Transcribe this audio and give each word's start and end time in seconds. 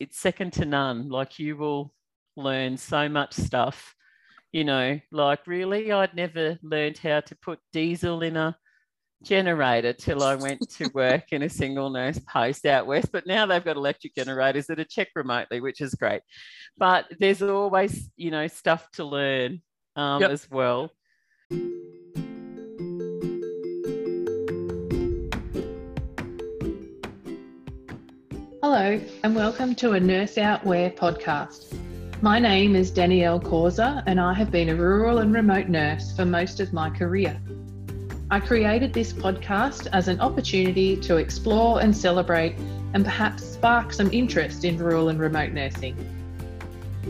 it's 0.00 0.18
second 0.18 0.54
to 0.54 0.64
none. 0.64 1.08
Like 1.08 1.38
you 1.38 1.56
will 1.56 1.92
learn 2.36 2.76
so 2.76 3.08
much 3.08 3.34
stuff. 3.34 3.94
You 4.52 4.64
know, 4.64 4.98
like 5.12 5.46
really, 5.46 5.92
I'd 5.92 6.14
never 6.14 6.58
learned 6.62 6.98
how 6.98 7.20
to 7.20 7.36
put 7.36 7.60
diesel 7.72 8.22
in 8.22 8.36
a 8.36 8.56
generator 9.22 9.92
till 9.92 10.22
I 10.22 10.34
went 10.34 10.68
to 10.70 10.90
work 10.94 11.32
in 11.32 11.42
a 11.42 11.48
single 11.48 11.90
nurse 11.90 12.18
post 12.18 12.66
out 12.66 12.86
west. 12.86 13.12
But 13.12 13.26
now 13.26 13.46
they've 13.46 13.64
got 13.64 13.76
electric 13.76 14.16
generators 14.16 14.66
that 14.66 14.80
are 14.80 14.84
checked 14.84 15.12
remotely, 15.14 15.60
which 15.60 15.80
is 15.80 15.94
great. 15.94 16.22
But 16.76 17.06
there's 17.20 17.42
always, 17.42 18.10
you 18.16 18.30
know, 18.30 18.48
stuff 18.48 18.90
to 18.92 19.04
learn 19.04 19.60
um, 19.94 20.22
yep. 20.22 20.30
as 20.30 20.50
well. 20.50 20.90
Hello, 28.72 29.00
and 29.24 29.34
welcome 29.34 29.74
to 29.74 29.94
a 29.94 30.00
Nurse 30.00 30.38
Out 30.38 30.64
Where 30.64 30.90
podcast. 30.90 31.74
My 32.22 32.38
name 32.38 32.76
is 32.76 32.92
Danielle 32.92 33.40
Causa, 33.40 34.04
and 34.06 34.20
I 34.20 34.32
have 34.32 34.52
been 34.52 34.68
a 34.68 34.76
rural 34.76 35.18
and 35.18 35.34
remote 35.34 35.66
nurse 35.66 36.14
for 36.14 36.24
most 36.24 36.60
of 36.60 36.72
my 36.72 36.88
career. 36.88 37.36
I 38.30 38.38
created 38.38 38.92
this 38.92 39.12
podcast 39.12 39.88
as 39.92 40.06
an 40.06 40.20
opportunity 40.20 40.96
to 40.98 41.16
explore 41.16 41.82
and 41.82 41.96
celebrate 41.96 42.54
and 42.94 43.04
perhaps 43.04 43.42
spark 43.42 43.92
some 43.92 44.08
interest 44.12 44.64
in 44.64 44.78
rural 44.78 45.08
and 45.08 45.18
remote 45.18 45.50
nursing. 45.50 45.96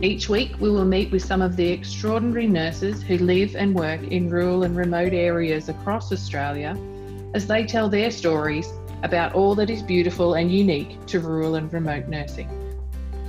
Each 0.01 0.29
week, 0.29 0.59
we 0.59 0.71
will 0.71 0.83
meet 0.83 1.11
with 1.11 1.23
some 1.23 1.43
of 1.43 1.57
the 1.57 1.69
extraordinary 1.69 2.47
nurses 2.47 3.03
who 3.03 3.19
live 3.19 3.55
and 3.55 3.75
work 3.75 4.01
in 4.01 4.31
rural 4.31 4.63
and 4.63 4.75
remote 4.75 5.13
areas 5.13 5.69
across 5.69 6.11
Australia 6.11 6.75
as 7.35 7.45
they 7.45 7.67
tell 7.67 7.87
their 7.87 8.09
stories 8.09 8.67
about 9.03 9.33
all 9.33 9.55
that 9.55 9.69
is 9.69 9.81
beautiful 9.81 10.35
and 10.35 10.51
unique 10.51 11.03
to 11.07 11.19
rural 11.19 11.55
and 11.55 11.71
remote 11.73 12.07
nursing. 12.07 12.49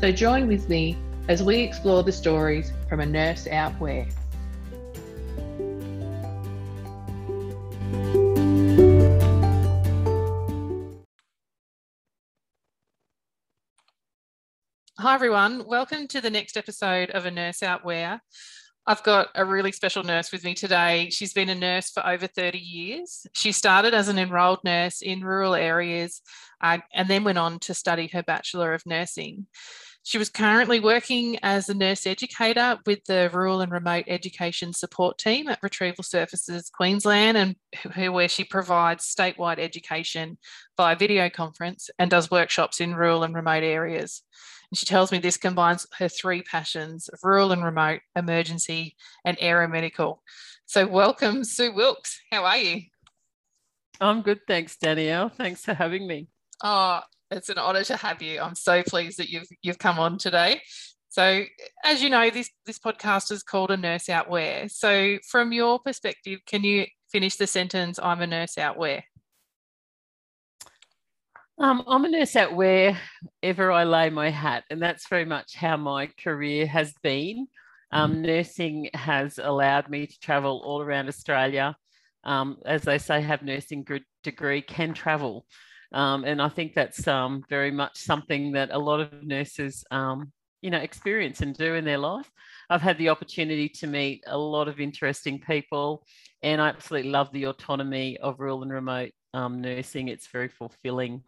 So 0.00 0.12
join 0.12 0.46
with 0.46 0.68
me 0.68 0.96
as 1.28 1.42
we 1.42 1.58
explore 1.58 2.02
the 2.02 2.12
stories 2.12 2.72
from 2.88 3.00
a 3.00 3.06
nurse 3.06 3.46
out 3.46 3.72
where. 3.80 4.06
Hi, 14.98 15.14
everyone. 15.14 15.66
Welcome 15.66 16.06
to 16.08 16.20
the 16.20 16.30
next 16.30 16.56
episode 16.56 17.10
of 17.10 17.26
A 17.26 17.30
Nurse 17.30 17.62
Out 17.62 17.84
Where. 17.84 18.22
I've 18.84 19.02
got 19.04 19.28
a 19.36 19.44
really 19.44 19.70
special 19.70 20.02
nurse 20.02 20.32
with 20.32 20.42
me 20.42 20.54
today. 20.54 21.08
She's 21.10 21.32
been 21.32 21.48
a 21.48 21.54
nurse 21.54 21.90
for 21.90 22.04
over 22.04 22.26
30 22.26 22.58
years. 22.58 23.26
She 23.32 23.52
started 23.52 23.94
as 23.94 24.08
an 24.08 24.18
enrolled 24.18 24.64
nurse 24.64 25.02
in 25.02 25.20
rural 25.20 25.54
areas 25.54 26.20
uh, 26.60 26.78
and 26.92 27.08
then 27.08 27.22
went 27.22 27.38
on 27.38 27.60
to 27.60 27.74
study 27.74 28.08
her 28.08 28.24
Bachelor 28.24 28.74
of 28.74 28.84
Nursing. 28.84 29.46
She 30.04 30.18
was 30.18 30.28
currently 30.28 30.80
working 30.80 31.38
as 31.44 31.68
a 31.68 31.74
nurse 31.74 32.06
educator 32.06 32.78
with 32.86 33.04
the 33.04 33.30
Rural 33.32 33.60
and 33.60 33.70
Remote 33.70 34.04
Education 34.08 34.72
Support 34.72 35.16
Team 35.16 35.46
at 35.46 35.62
Retrieval 35.62 36.02
Services 36.02 36.68
Queensland, 36.70 37.36
and 37.38 38.12
where 38.12 38.28
she 38.28 38.42
provides 38.42 39.14
statewide 39.14 39.60
education 39.60 40.38
via 40.76 40.96
video 40.96 41.30
conference 41.30 41.88
and 42.00 42.10
does 42.10 42.32
workshops 42.32 42.80
in 42.80 42.96
rural 42.96 43.22
and 43.22 43.32
remote 43.34 43.62
areas. 43.62 44.22
And 44.70 44.78
she 44.78 44.86
tells 44.86 45.12
me 45.12 45.18
this 45.18 45.36
combines 45.36 45.86
her 45.98 46.08
three 46.08 46.42
passions 46.42 47.08
of 47.08 47.20
rural 47.22 47.52
and 47.52 47.62
remote, 47.62 48.00
emergency, 48.16 48.96
and 49.24 49.38
aeromedical. 49.38 50.16
So, 50.66 50.84
welcome, 50.84 51.44
Sue 51.44 51.72
Wilkes. 51.72 52.18
How 52.32 52.44
are 52.44 52.56
you? 52.56 52.82
I'm 54.00 54.22
good. 54.22 54.40
Thanks, 54.48 54.76
Danielle. 54.76 55.28
Thanks 55.28 55.64
for 55.64 55.74
having 55.74 56.08
me. 56.08 56.26
Oh, 56.64 57.02
it's 57.32 57.48
an 57.48 57.58
honour 57.58 57.84
to 57.84 57.96
have 57.96 58.22
you. 58.22 58.40
I'm 58.40 58.54
so 58.54 58.82
pleased 58.82 59.18
that 59.18 59.28
you've 59.28 59.48
you've 59.62 59.78
come 59.78 59.98
on 59.98 60.18
today. 60.18 60.60
So, 61.08 61.44
as 61.84 62.02
you 62.02 62.10
know, 62.10 62.30
this 62.30 62.50
this 62.66 62.78
podcast 62.78 63.32
is 63.32 63.42
called 63.42 63.70
a 63.70 63.76
nurse 63.76 64.08
out 64.08 64.30
where. 64.30 64.68
So, 64.68 65.18
from 65.28 65.52
your 65.52 65.78
perspective, 65.78 66.40
can 66.46 66.64
you 66.64 66.86
finish 67.10 67.36
the 67.36 67.46
sentence? 67.46 67.98
I'm 68.02 68.20
a 68.20 68.26
nurse 68.26 68.56
out 68.58 68.78
where. 68.78 69.04
Um, 71.58 71.84
I'm 71.86 72.04
a 72.04 72.08
nurse 72.08 72.34
out 72.34 72.54
wherever 72.54 73.70
I 73.70 73.84
lay 73.84 74.10
my 74.10 74.30
hat, 74.30 74.64
and 74.70 74.80
that's 74.80 75.08
very 75.08 75.24
much 75.24 75.54
how 75.54 75.76
my 75.76 76.08
career 76.22 76.66
has 76.66 76.94
been. 77.02 77.46
Um, 77.94 78.12
mm-hmm. 78.12 78.22
nursing 78.22 78.90
has 78.94 79.38
allowed 79.38 79.90
me 79.90 80.06
to 80.06 80.20
travel 80.20 80.62
all 80.64 80.80
around 80.80 81.08
Australia. 81.08 81.76
Um, 82.24 82.56
as 82.64 82.82
they 82.82 82.98
say, 82.98 83.20
have 83.20 83.42
nursing 83.42 83.86
degree 84.22 84.62
can 84.62 84.94
travel, 84.94 85.44
um, 85.92 86.24
and 86.24 86.40
I 86.40 86.48
think 86.48 86.74
that's 86.74 87.06
um, 87.06 87.42
very 87.48 87.70
much 87.70 87.98
something 87.98 88.52
that 88.52 88.70
a 88.72 88.78
lot 88.78 89.00
of 89.00 89.22
nurses, 89.22 89.84
um, 89.90 90.32
you 90.60 90.70
know, 90.70 90.78
experience 90.78 91.40
and 91.40 91.54
do 91.54 91.74
in 91.74 91.84
their 91.84 91.98
life. 91.98 92.30
I've 92.70 92.82
had 92.82 92.98
the 92.98 93.08
opportunity 93.08 93.68
to 93.68 93.86
meet 93.86 94.24
a 94.26 94.38
lot 94.38 94.68
of 94.68 94.80
interesting 94.80 95.40
people, 95.40 96.04
and 96.42 96.60
I 96.60 96.68
absolutely 96.68 97.10
love 97.10 97.32
the 97.32 97.44
autonomy 97.44 98.16
of 98.18 98.40
rural 98.40 98.62
and 98.62 98.72
remote 98.72 99.12
nursing. 99.34 100.08
It's 100.08 100.28
very 100.28 100.48
fulfilling. 100.48 101.22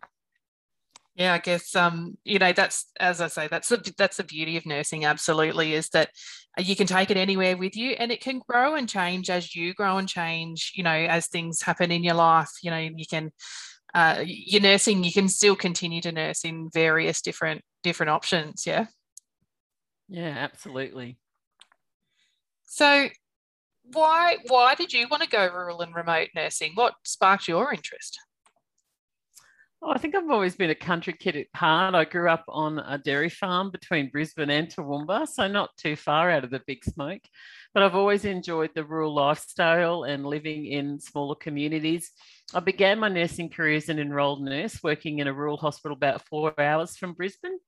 Yeah, 1.17 1.35
I 1.35 1.39
guess 1.39 1.77
um, 1.77 2.19
you 2.25 2.41
know 2.41 2.53
that's 2.53 2.87
as 2.99 3.21
I 3.21 3.29
say, 3.29 3.47
that's 3.49 3.69
the 3.69 3.93
that's 3.97 4.17
the 4.17 4.25
beauty 4.25 4.57
of 4.57 4.67
nursing. 4.67 5.05
Absolutely, 5.05 5.75
is 5.75 5.89
that 5.91 6.11
you 6.59 6.75
can 6.75 6.89
take 6.89 7.11
it 7.11 7.17
anywhere 7.17 7.57
with 7.57 7.77
you, 7.77 7.93
and 7.93 8.11
it 8.11 8.21
can 8.21 8.41
grow 8.49 8.75
and 8.75 8.89
change 8.89 9.31
as 9.31 9.55
you 9.55 9.75
grow 9.75 9.99
and 9.99 10.09
change. 10.09 10.73
You 10.75 10.83
know, 10.83 10.91
as 10.91 11.29
things 11.29 11.63
happen 11.63 11.93
in 11.93 12.03
your 12.03 12.15
life. 12.15 12.51
You 12.65 12.73
know, 12.73 12.79
you 12.79 13.07
can 13.09 13.31
uh, 13.95 14.23
your 14.25 14.61
nursing, 14.61 15.05
you 15.05 15.13
can 15.13 15.29
still 15.29 15.57
continue 15.57 16.01
to 16.01 16.13
nurse 16.13 16.45
in 16.45 16.71
various 16.73 17.21
different 17.21 17.63
different 17.83 18.11
options. 18.11 18.65
Yeah. 18.67 18.87
Yeah, 20.09 20.35
absolutely. 20.37 21.19
So, 22.65 23.09
why 23.93 24.39
why 24.49 24.75
did 24.75 24.93
you 24.93 25.07
want 25.09 25.23
to 25.23 25.29
go 25.29 25.47
rural 25.47 25.81
and 25.81 25.95
remote 25.95 26.29
nursing? 26.35 26.73
What 26.75 26.95
sparked 27.05 27.49
your 27.49 27.73
interest? 27.73 28.19
I 29.87 29.99
think 29.99 30.15
I've 30.15 30.31
always 30.31 30.57
been 30.57 30.71
a 30.71 30.75
country 30.75 31.13
kid 31.13 31.37
at 31.37 31.47
heart. 31.55 31.95
I 31.95 32.05
grew 32.05 32.31
up 32.31 32.45
on 32.49 32.79
a 32.79 32.97
dairy 32.97 33.29
farm 33.29 33.71
between 33.71 34.09
Brisbane 34.09 34.49
and 34.49 34.69
Toowoomba, 34.69 35.29
so 35.29 35.47
not 35.47 35.77
too 35.77 35.95
far 35.95 36.31
out 36.31 36.43
of 36.43 36.51
the 36.51 36.63
big 36.67 36.83
smoke. 36.85 37.21
But 37.75 37.83
I've 37.83 37.95
always 37.95 38.25
enjoyed 38.25 38.71
the 38.75 38.85
rural 38.85 39.15
lifestyle 39.15 40.05
and 40.05 40.25
living 40.25 40.67
in 40.67 41.01
smaller 41.01 41.35
communities. 41.35 42.13
I 42.55 42.61
began 42.61 42.99
my 42.99 43.09
nursing 43.09 43.51
career 43.51 43.77
as 43.77 43.91
an 43.91 43.99
enrolled 43.99 44.43
nurse, 44.43 44.83
working 44.83 45.19
in 45.19 45.27
a 45.27 45.35
rural 45.35 45.59
hospital 45.59 45.97
about 45.97 46.27
four 46.27 46.59
hours 46.59 46.97
from 46.97 47.13
Brisbane. 47.13 47.59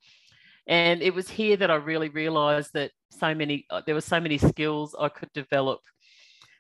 And 0.66 1.03
it 1.03 1.15
was 1.15 1.28
here 1.28 1.59
that 1.59 1.71
I 1.71 1.75
really 1.75 2.09
realised 2.09 2.71
that 2.72 2.93
so 3.10 3.34
many 3.34 3.66
uh, 3.69 3.82
there 3.84 3.94
were 3.94 4.00
so 4.00 4.21
many 4.21 4.38
skills 4.38 4.97
I 4.99 5.09
could 5.10 5.32
develop 5.32 5.81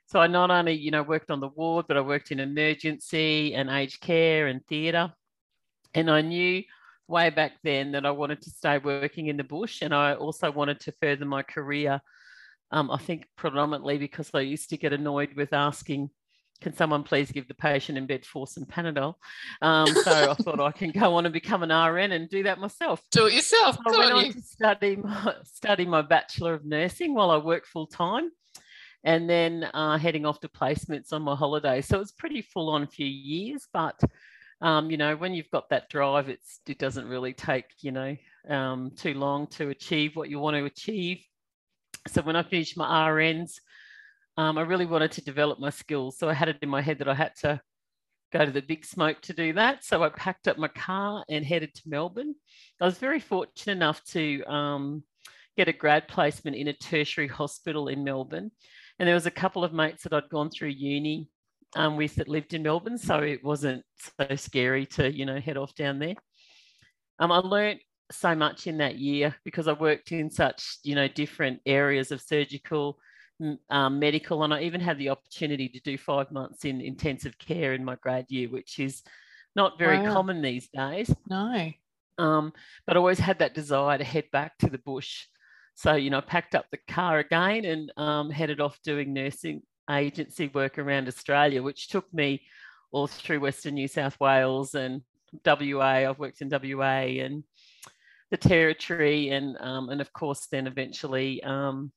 so 0.08 0.20
I 0.20 0.28
not 0.28 0.52
only, 0.52 0.74
you 0.74 0.92
know, 0.92 1.02
worked 1.02 1.32
on 1.32 1.40
the 1.40 1.48
ward, 1.48 1.86
but 1.88 1.96
I 1.96 2.00
worked 2.00 2.30
in 2.30 2.38
emergency 2.38 3.54
and 3.54 3.68
aged 3.68 4.00
care 4.00 4.46
and 4.46 4.64
theatre. 4.68 5.12
And 5.96 6.10
I 6.10 6.20
knew 6.20 6.62
way 7.08 7.30
back 7.30 7.52
then 7.64 7.92
that 7.92 8.04
I 8.04 8.10
wanted 8.10 8.42
to 8.42 8.50
stay 8.50 8.78
working 8.78 9.28
in 9.28 9.36
the 9.36 9.44
bush 9.44 9.80
and 9.80 9.94
I 9.94 10.14
also 10.14 10.50
wanted 10.52 10.78
to 10.80 10.92
further 11.00 11.24
my 11.24 11.42
career. 11.42 12.00
Um, 12.70 12.90
I 12.90 12.98
think 12.98 13.26
predominantly 13.36 13.96
because 13.96 14.30
I 14.34 14.40
used 14.40 14.70
to 14.70 14.76
get 14.76 14.92
annoyed 14.92 15.34
with 15.34 15.52
asking, 15.52 16.10
can 16.60 16.74
someone 16.74 17.02
please 17.02 17.30
give 17.30 17.48
the 17.48 17.54
patient 17.54 17.96
in 17.96 18.06
bed 18.06 18.26
for 18.26 18.46
some 18.46 18.64
Panadol? 18.64 19.14
Um, 19.62 19.86
so 19.86 20.30
I 20.30 20.34
thought 20.42 20.60
I 20.60 20.72
can 20.72 20.90
go 20.90 21.14
on 21.14 21.24
and 21.24 21.32
become 21.32 21.62
an 21.62 21.70
RN 21.70 22.12
and 22.12 22.28
do 22.28 22.42
that 22.42 22.58
myself. 22.58 23.00
Do 23.10 23.26
it 23.26 23.34
yourself. 23.34 23.78
I 23.86 23.90
went 23.90 24.12
on, 24.12 24.24
on 24.26 24.32
to 24.32 24.42
study 24.42 24.96
my, 24.96 25.34
study 25.44 25.86
my 25.86 26.02
Bachelor 26.02 26.54
of 26.54 26.64
Nursing 26.64 27.14
while 27.14 27.30
I 27.30 27.38
worked 27.38 27.68
full 27.68 27.86
time 27.86 28.30
and 29.04 29.30
then 29.30 29.64
uh, 29.72 29.96
heading 29.96 30.26
off 30.26 30.40
to 30.40 30.48
placements 30.48 31.12
on 31.12 31.22
my 31.22 31.36
holiday. 31.36 31.80
So 31.80 31.96
it 31.96 32.00
was 32.00 32.12
pretty 32.12 32.42
full 32.42 32.68
on 32.70 32.86
few 32.86 33.06
years, 33.06 33.66
but 33.72 33.98
um, 34.60 34.90
you 34.90 34.96
know, 34.96 35.16
when 35.16 35.34
you've 35.34 35.50
got 35.50 35.68
that 35.70 35.88
drive, 35.90 36.28
it's 36.28 36.60
it 36.66 36.78
doesn't 36.78 37.08
really 37.08 37.32
take 37.32 37.66
you 37.80 37.92
know 37.92 38.16
um, 38.48 38.92
too 38.96 39.14
long 39.14 39.46
to 39.48 39.68
achieve 39.68 40.16
what 40.16 40.30
you 40.30 40.38
want 40.38 40.56
to 40.56 40.64
achieve. 40.64 41.18
So 42.08 42.22
when 42.22 42.36
I 42.36 42.42
finished 42.42 42.76
my 42.76 43.10
RNs, 43.10 43.54
um, 44.36 44.58
I 44.58 44.62
really 44.62 44.86
wanted 44.86 45.12
to 45.12 45.24
develop 45.24 45.58
my 45.58 45.70
skills. 45.70 46.18
So 46.18 46.28
I 46.28 46.34
had 46.34 46.48
it 46.48 46.58
in 46.62 46.68
my 46.68 46.80
head 46.80 46.98
that 46.98 47.08
I 47.08 47.14
had 47.14 47.34
to 47.40 47.60
go 48.32 48.44
to 48.44 48.50
the 48.50 48.62
big 48.62 48.84
smoke 48.84 49.20
to 49.22 49.32
do 49.32 49.52
that. 49.54 49.84
So 49.84 50.02
I 50.02 50.08
packed 50.10 50.48
up 50.48 50.58
my 50.58 50.68
car 50.68 51.24
and 51.28 51.44
headed 51.44 51.74
to 51.74 51.82
Melbourne. 51.86 52.34
I 52.80 52.84
was 52.84 52.98
very 52.98 53.20
fortunate 53.20 53.72
enough 53.72 54.02
to 54.04 54.42
um, 54.44 55.02
get 55.56 55.68
a 55.68 55.72
grad 55.72 56.08
placement 56.08 56.56
in 56.56 56.68
a 56.68 56.72
tertiary 56.72 57.28
hospital 57.28 57.88
in 57.88 58.04
Melbourne. 58.04 58.50
And 58.98 59.06
there 59.06 59.14
was 59.14 59.26
a 59.26 59.30
couple 59.30 59.64
of 59.64 59.72
mates 59.72 60.02
that 60.02 60.12
I'd 60.12 60.28
gone 60.28 60.50
through 60.50 60.68
uni 60.68 61.28
um, 61.76 61.96
with 61.96 62.16
that 62.16 62.28
lived 62.28 62.54
in 62.54 62.62
Melbourne, 62.62 62.98
so 62.98 63.18
it 63.18 63.44
wasn't 63.44 63.84
so 64.18 64.34
scary 64.36 64.86
to 64.86 65.12
you 65.12 65.26
know 65.26 65.38
head 65.38 65.56
off 65.56 65.74
down 65.74 65.98
there. 65.98 66.14
Um, 67.18 67.30
I 67.30 67.38
learned 67.38 67.80
so 68.10 68.34
much 68.34 68.66
in 68.66 68.78
that 68.78 68.98
year 68.98 69.34
because 69.44 69.68
I 69.68 69.72
worked 69.72 70.12
in 70.12 70.30
such 70.30 70.78
you 70.82 70.94
know 70.94 71.06
different 71.06 71.60
areas 71.66 72.10
of 72.10 72.22
surgical, 72.22 72.98
um, 73.70 73.98
medical, 73.98 74.42
and 74.42 74.54
I 74.54 74.62
even 74.62 74.80
had 74.80 74.98
the 74.98 75.10
opportunity 75.10 75.68
to 75.68 75.80
do 75.80 75.98
five 75.98 76.32
months 76.32 76.64
in 76.64 76.80
intensive 76.80 77.38
care 77.38 77.74
in 77.74 77.84
my 77.84 77.96
grad 77.96 78.26
year, 78.28 78.48
which 78.48 78.78
is 78.78 79.02
not 79.54 79.78
very 79.78 79.98
wow. 79.98 80.12
common 80.12 80.42
these 80.42 80.68
days. 80.68 81.14
No. 81.28 81.70
Um, 82.18 82.52
but 82.86 82.96
I 82.96 82.98
always 82.98 83.18
had 83.18 83.40
that 83.40 83.54
desire 83.54 83.98
to 83.98 84.04
head 84.04 84.24
back 84.32 84.56
to 84.58 84.70
the 84.70 84.78
bush. 84.78 85.26
So, 85.74 85.94
you 85.94 86.08
know, 86.08 86.18
I 86.18 86.22
packed 86.22 86.54
up 86.54 86.64
the 86.70 86.78
car 86.88 87.18
again 87.18 87.66
and 87.66 87.92
um, 87.98 88.30
headed 88.30 88.60
off 88.60 88.78
doing 88.82 89.12
nursing 89.12 89.62
agency 89.90 90.48
work 90.48 90.78
around 90.78 91.08
Australia, 91.08 91.62
which 91.62 91.88
took 91.88 92.12
me 92.12 92.42
all 92.92 93.06
through 93.06 93.40
Western 93.40 93.74
New 93.74 93.88
South 93.88 94.18
Wales 94.20 94.74
and 94.74 95.02
WA. 95.44 96.08
I've 96.08 96.18
worked 96.18 96.40
in 96.40 96.48
WA 96.48 97.22
and 97.24 97.44
the 98.30 98.36
Territory, 98.36 99.30
and 99.30 99.56
um, 99.60 99.88
and 99.88 100.00
of 100.00 100.12
course, 100.12 100.46
then 100.50 100.66
eventually 100.66 101.42
um, 101.44 101.92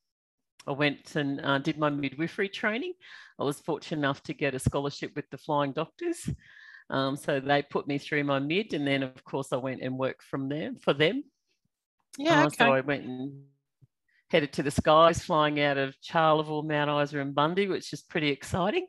I 0.68 0.72
went 0.72 1.16
and 1.16 1.42
uh, 1.44 1.58
did 1.58 1.78
my 1.78 1.90
midwifery 1.90 2.50
training. 2.50 2.94
I 3.40 3.44
was 3.44 3.60
fortunate 3.60 4.00
enough 4.00 4.22
to 4.24 4.34
get 4.34 4.56
a 4.56 4.60
scholarship 4.60 5.14
with 5.16 5.30
the 5.32 5.38
Flying 5.38 5.72
Doctors. 5.72 6.30
Um, 6.92 7.16
so 7.16 7.40
they 7.40 7.62
put 7.62 7.88
me 7.88 7.98
through 7.98 8.24
my 8.24 8.40
mid, 8.40 8.74
and 8.74 8.86
then 8.86 9.04
of 9.04 9.24
course 9.24 9.54
I 9.54 9.58
went 9.58 9.82
and 9.82 9.98
worked 9.98 10.24
from 10.24 10.50
there 10.50 10.72
for 10.82 10.94
them. 10.94 11.24
Yeah, 12.18 12.44
Uh, 12.44 12.48
okay. 12.48 12.56
So 12.58 12.74
I 12.74 12.82
went 12.82 13.06
and 13.06 13.44
headed 14.30 14.54
to 14.54 14.64
the 14.64 14.72
skies, 14.72 15.24
flying 15.24 15.60
out 15.60 15.78
of 15.78 15.96
Charleville, 16.02 16.64
Mount 16.64 17.04
Isa, 17.04 17.20
and 17.20 17.34
Bundy, 17.34 17.68
which 17.68 17.94
is 17.94 18.02
pretty 18.02 18.30
exciting 18.30 18.88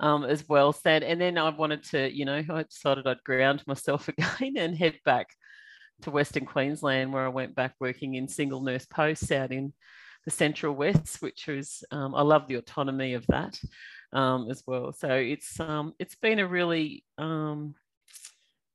um, 0.00 0.24
as 0.24 0.48
well. 0.48 0.72
Said, 0.72 1.02
and 1.02 1.20
then 1.20 1.38
I 1.38 1.50
wanted 1.50 1.84
to, 1.90 2.12
you 2.12 2.24
know, 2.24 2.42
I 2.48 2.62
decided 2.62 3.06
I'd 3.06 3.24
ground 3.24 3.62
myself 3.66 4.08
again 4.40 4.56
and 4.56 4.76
head 4.76 4.98
back 5.04 5.28
to 6.02 6.10
Western 6.10 6.46
Queensland, 6.46 7.12
where 7.12 7.24
I 7.24 7.28
went 7.28 7.54
back 7.54 7.74
working 7.80 8.14
in 8.14 8.28
single 8.28 8.62
nurse 8.62 8.86
posts 8.86 9.30
out 9.30 9.52
in 9.52 9.72
the 10.24 10.30
Central 10.30 10.74
West, 10.74 11.20
which 11.20 11.46
was 11.46 11.84
um, 11.90 12.14
I 12.14 12.22
love 12.22 12.46
the 12.46 12.56
autonomy 12.56 13.14
of 13.14 13.26
that 13.28 13.58
um, 14.12 14.50
as 14.50 14.62
well. 14.66 14.92
So 14.92 15.10
it's 15.10 15.58
um, 15.60 15.94
it's 15.98 16.14
been 16.14 16.38
a 16.38 16.46
really 16.46 17.04
um, 17.18 17.74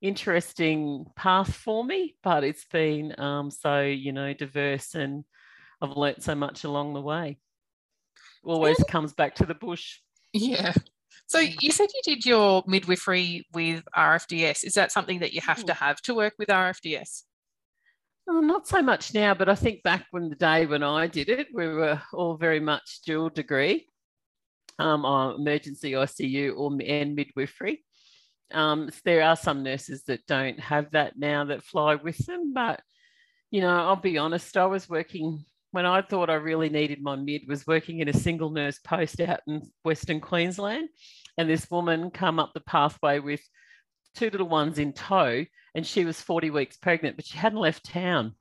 interesting 0.02 1.06
path 1.16 1.54
for 1.54 1.84
me, 1.84 2.16
but 2.24 2.44
it's 2.44 2.66
been 2.66 3.20
um, 3.20 3.50
so 3.52 3.82
you 3.82 4.12
know 4.12 4.34
diverse, 4.34 4.96
and 4.96 5.24
I've 5.82 5.96
learnt 5.96 6.24
so 6.24 6.36
much 6.36 6.64
along 6.64 6.94
the 6.94 7.02
way. 7.02 7.38
Always 8.44 8.78
comes 8.88 9.14
back 9.14 9.36
to 9.36 9.46
the 9.46 9.56
bush. 9.56 10.00
Yeah. 10.34 10.74
So 11.28 11.40
you 11.40 11.72
said 11.72 11.90
you 11.94 12.02
did 12.16 12.26
your 12.26 12.64
midwifery 12.68 13.46
with 13.54 13.84
RFDS. 13.96 14.64
Is 14.64 14.74
that 14.74 14.92
something 14.92 15.20
that 15.20 15.34
you 15.34 15.42
have 15.42 15.66
to 15.66 15.74
have 15.74 16.02
to 16.04 16.14
work 16.14 16.34
with 16.40 16.50
RFDS? 16.50 17.24
Oh, 18.30 18.40
not 18.40 18.68
so 18.68 18.82
much 18.82 19.14
now, 19.14 19.34
but 19.34 19.50
I 19.50 19.56
think 19.56 19.84
back 19.84 20.06
when 20.12 20.30
the 20.30 20.36
day 20.36 20.66
when 20.66 20.84
I 20.84 21.08
did 21.08 21.30
it, 21.30 21.48
we 21.54 21.68
were 21.68 22.02
all 22.14 22.36
very 22.36 22.60
much 22.60 23.00
dual 23.06 23.30
degree, 23.30 23.88
um, 24.80 25.06
on 25.06 25.36
emergency 25.36 25.92
ICU 25.92 26.58
or 26.58 26.72
and 26.86 27.16
midwifery. 27.16 27.84
Um, 28.52 28.90
there 29.04 29.24
are 29.24 29.36
some 29.36 29.64
nurses 29.64 30.04
that 30.06 30.26
don't 30.28 30.60
have 30.60 30.92
that 30.92 31.18
now 31.18 31.46
that 31.46 31.64
fly 31.64 31.96
with 31.96 32.18
them, 32.26 32.54
but 32.54 32.82
you 33.52 33.62
know, 33.62 33.70
I'll 33.70 33.96
be 33.96 34.18
honest. 34.18 34.58
I 34.58 34.66
was 34.66 34.90
working 34.90 35.46
when 35.72 35.86
I 35.86 36.02
thought 36.02 36.30
I 36.30 36.36
really 36.36 36.70
needed 36.70 37.02
my 37.02 37.16
mid 37.16 37.48
was 37.48 37.68
working 37.68 38.00
in 38.00 38.10
a 38.10 38.14
single 38.14 38.50
nurse 38.50 38.80
post 38.80 39.20
out 39.20 39.42
in 39.48 39.62
Western 39.84 40.20
Queensland, 40.20 40.90
and 41.38 41.50
this 41.50 41.70
woman 41.70 42.12
come 42.12 42.40
up 42.40 42.54
the 42.54 42.62
pathway 42.62 43.20
with 43.20 43.42
two 44.16 44.30
little 44.30 44.48
ones 44.48 44.80
in 44.80 44.94
tow, 44.94 45.46
and 45.76 45.86
she 45.86 46.06
was 46.06 46.22
40 46.22 46.50
weeks 46.50 46.78
pregnant, 46.78 47.16
but 47.16 47.26
she 47.26 47.38
hadn't 47.38 47.60
left 47.60 47.86
town. 47.86 48.36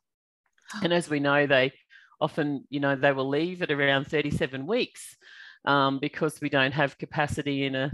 And 0.83 0.93
as 0.93 1.09
we 1.09 1.21
know, 1.21 1.47
they 1.47 1.73
often, 2.21 2.65
you 2.71 2.81
know, 2.81 2.97
they 2.97 3.13
will 3.13 3.29
leave 3.29 3.63
at 3.63 3.71
around 3.71 4.07
37 4.09 4.67
weeks 4.67 5.17
um, 5.65 6.01
because 6.01 6.41
we 6.41 6.49
don't 6.49 6.73
have 6.73 6.99
capacity 6.99 7.65
in 7.67 7.77
a 7.77 7.93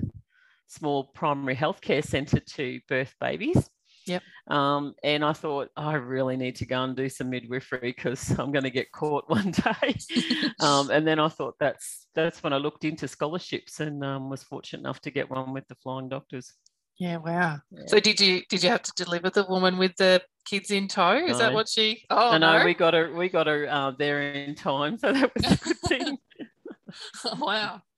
small 0.69 1.05
primary 1.05 1.55
healthcare 1.55 2.03
centre 2.03 2.41
to 2.41 2.81
birth 2.89 3.15
babies. 3.21 3.69
Yep. 4.07 4.23
Um, 4.49 4.95
and 5.05 5.25
I 5.25 5.33
thought 5.33 5.71
I 5.77 5.95
really 5.95 6.37
need 6.37 6.57
to 6.57 6.67
go 6.67 6.83
and 6.83 6.97
do 6.97 7.09
some 7.09 7.31
midwifery 7.31 7.81
because 7.81 8.31
I'm 8.39 8.53
going 8.53 8.65
to 8.65 8.71
get 8.71 8.93
caught 8.93 9.25
one 9.29 9.53
day. 9.53 9.97
um, 10.61 10.91
and 10.93 11.07
then 11.07 11.19
I 11.19 11.29
thought 11.29 11.55
that's 11.61 12.07
that's 12.15 12.43
when 12.43 12.53
I 12.53 12.57
looked 12.57 12.85
into 12.85 13.09
scholarships 13.09 13.81
and 13.81 14.05
um, 14.05 14.31
was 14.31 14.43
fortunate 14.43 14.81
enough 14.81 15.01
to 15.03 15.11
get 15.11 15.31
one 15.31 15.53
with 15.53 15.67
the 15.69 15.75
Flying 15.77 16.09
Doctors. 16.09 16.53
Yeah, 16.99 17.17
wow. 17.17 17.59
Yeah. 17.71 17.85
So 17.87 18.01
did 18.01 18.21
you 18.21 18.43
did 18.49 18.63
you 18.63 18.71
have 18.71 18.83
to 18.83 18.93
deliver 18.97 19.31
the 19.31 19.45
woman 19.45 19.79
with 19.79 19.97
the 19.97 20.23
kids 20.45 20.71
in 20.71 20.89
tow? 20.89 21.17
Is 21.17 21.39
that 21.39 21.53
what 21.53 21.69
she? 21.69 22.05
Oh 22.11 22.33
I 22.33 22.39
know 22.39 22.59
no! 22.59 22.65
we 22.65 22.75
got 22.75 22.95
her 22.95 23.13
we 23.15 23.29
got 23.29 23.47
her 23.47 23.67
uh, 23.69 23.93
there 23.93 24.23
in 24.33 24.55
time, 24.55 24.99
so 24.99 25.13
that 25.13 25.33
was 25.35 25.45
a 25.45 25.65
good 25.65 25.79
thing. 25.89 26.19
wow. 27.39 27.83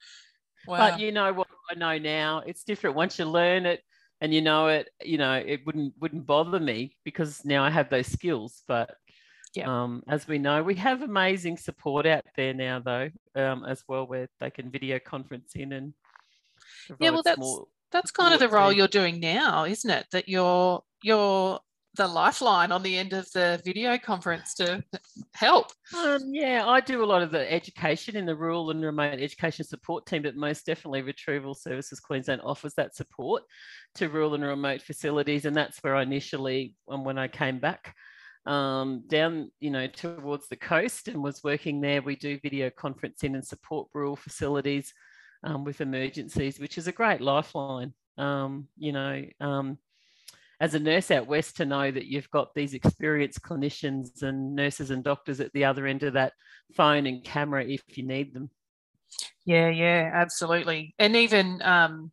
Wow. 0.66 0.78
But 0.92 0.98
you 0.98 1.12
know 1.12 1.30
what 1.30 1.48
I 1.70 1.74
know 1.74 1.98
now, 1.98 2.38
it's 2.38 2.64
different. 2.64 2.96
Once 2.96 3.18
you 3.18 3.26
learn 3.26 3.66
it 3.66 3.82
and 4.20 4.32
you 4.34 4.40
know 4.42 4.68
it, 4.68 4.90
you 5.02 5.18
know, 5.18 5.34
it 5.34 5.64
wouldn't 5.66 5.94
wouldn't 6.00 6.26
bother 6.26 6.60
me 6.60 6.96
because 7.04 7.44
now 7.44 7.62
I 7.64 7.70
have 7.70 7.88
those 7.90 8.06
skills. 8.06 8.62
But 8.66 8.96
Yeah. 9.54 9.68
um, 9.70 10.02
as 10.08 10.26
we 10.26 10.38
know, 10.38 10.62
we 10.62 10.74
have 10.76 11.02
amazing 11.02 11.56
support 11.58 12.06
out 12.06 12.24
there 12.36 12.54
now 12.54 12.80
though, 12.80 13.10
um, 13.36 13.64
as 13.64 13.84
well, 13.88 14.06
where 14.06 14.28
they 14.40 14.50
can 14.50 14.70
video 14.70 14.98
conference 14.98 15.54
in 15.54 15.72
and 15.72 15.94
Yeah, 17.00 17.10
well, 17.10 17.22
that's- 17.22 17.58
That's 17.92 18.10
kind 18.10 18.34
of 18.34 18.40
the 18.40 18.48
role 18.48 18.72
you're 18.72 18.88
doing 18.88 19.20
now, 19.20 19.64
isn't 19.66 19.88
it? 19.90 20.06
That 20.10 20.28
you're 20.28 20.82
you're 21.02 21.60
the 21.96 22.06
lifeline 22.06 22.72
on 22.72 22.82
the 22.82 22.96
end 22.96 23.12
of 23.12 23.30
the 23.32 23.60
video 23.64 23.96
conference 23.98 24.54
to 24.54 24.82
help. 25.34 25.66
Um, 25.96 26.20
yeah, 26.32 26.64
I 26.66 26.80
do 26.80 27.04
a 27.04 27.06
lot 27.06 27.22
of 27.22 27.30
the 27.30 27.50
education 27.52 28.16
in 28.16 28.26
the 28.26 28.34
rural 28.34 28.70
and 28.70 28.82
remote 28.82 29.20
education 29.20 29.64
support 29.64 30.06
team, 30.06 30.22
but 30.22 30.36
most 30.36 30.66
definitely 30.66 31.02
Retrieval 31.02 31.54
Services 31.54 32.00
Queensland 32.00 32.40
offers 32.42 32.74
that 32.74 32.96
support 32.96 33.42
to 33.96 34.08
rural 34.08 34.34
and 34.34 34.44
remote 34.44 34.82
facilities, 34.82 35.44
and 35.44 35.56
that's 35.56 35.78
where 35.82 35.94
I 35.94 36.02
initially, 36.02 36.74
um, 36.88 37.04
when 37.04 37.18
I 37.18 37.28
came 37.28 37.60
back 37.60 37.94
um, 38.46 39.04
down, 39.06 39.50
you 39.60 39.70
know, 39.70 39.86
towards 39.86 40.48
the 40.48 40.56
coast 40.56 41.08
and 41.08 41.22
was 41.22 41.42
working 41.44 41.80
there, 41.80 42.02
we 42.02 42.16
do 42.16 42.38
video 42.42 42.70
conferencing 42.70 43.34
and 43.34 43.46
support 43.46 43.88
rural 43.94 44.16
facilities 44.16 44.92
um, 45.44 45.64
with 45.64 45.80
emergencies, 45.80 46.58
which 46.58 46.76
is 46.76 46.88
a 46.88 46.92
great 46.92 47.20
lifeline. 47.20 47.94
Um, 48.18 48.68
you 48.76 48.92
know, 48.92 49.24
um, 49.40 49.78
as 50.60 50.74
a 50.74 50.78
nurse 50.78 51.10
out 51.10 51.26
west 51.26 51.56
to 51.56 51.64
know 51.64 51.90
that 51.90 52.06
you've 52.06 52.30
got 52.30 52.54
these 52.54 52.74
experienced 52.74 53.42
clinicians 53.42 54.22
and 54.22 54.54
nurses 54.54 54.90
and 54.90 55.02
doctors 55.02 55.40
at 55.40 55.52
the 55.52 55.64
other 55.64 55.86
end 55.86 56.02
of 56.02 56.14
that 56.14 56.32
phone 56.74 57.06
and 57.06 57.24
camera 57.24 57.64
if 57.64 57.82
you 57.96 58.04
need 58.04 58.34
them. 58.34 58.50
Yeah, 59.44 59.68
yeah, 59.68 60.10
absolutely. 60.12 60.94
And 60.98 61.16
even 61.16 61.60
um, 61.62 62.12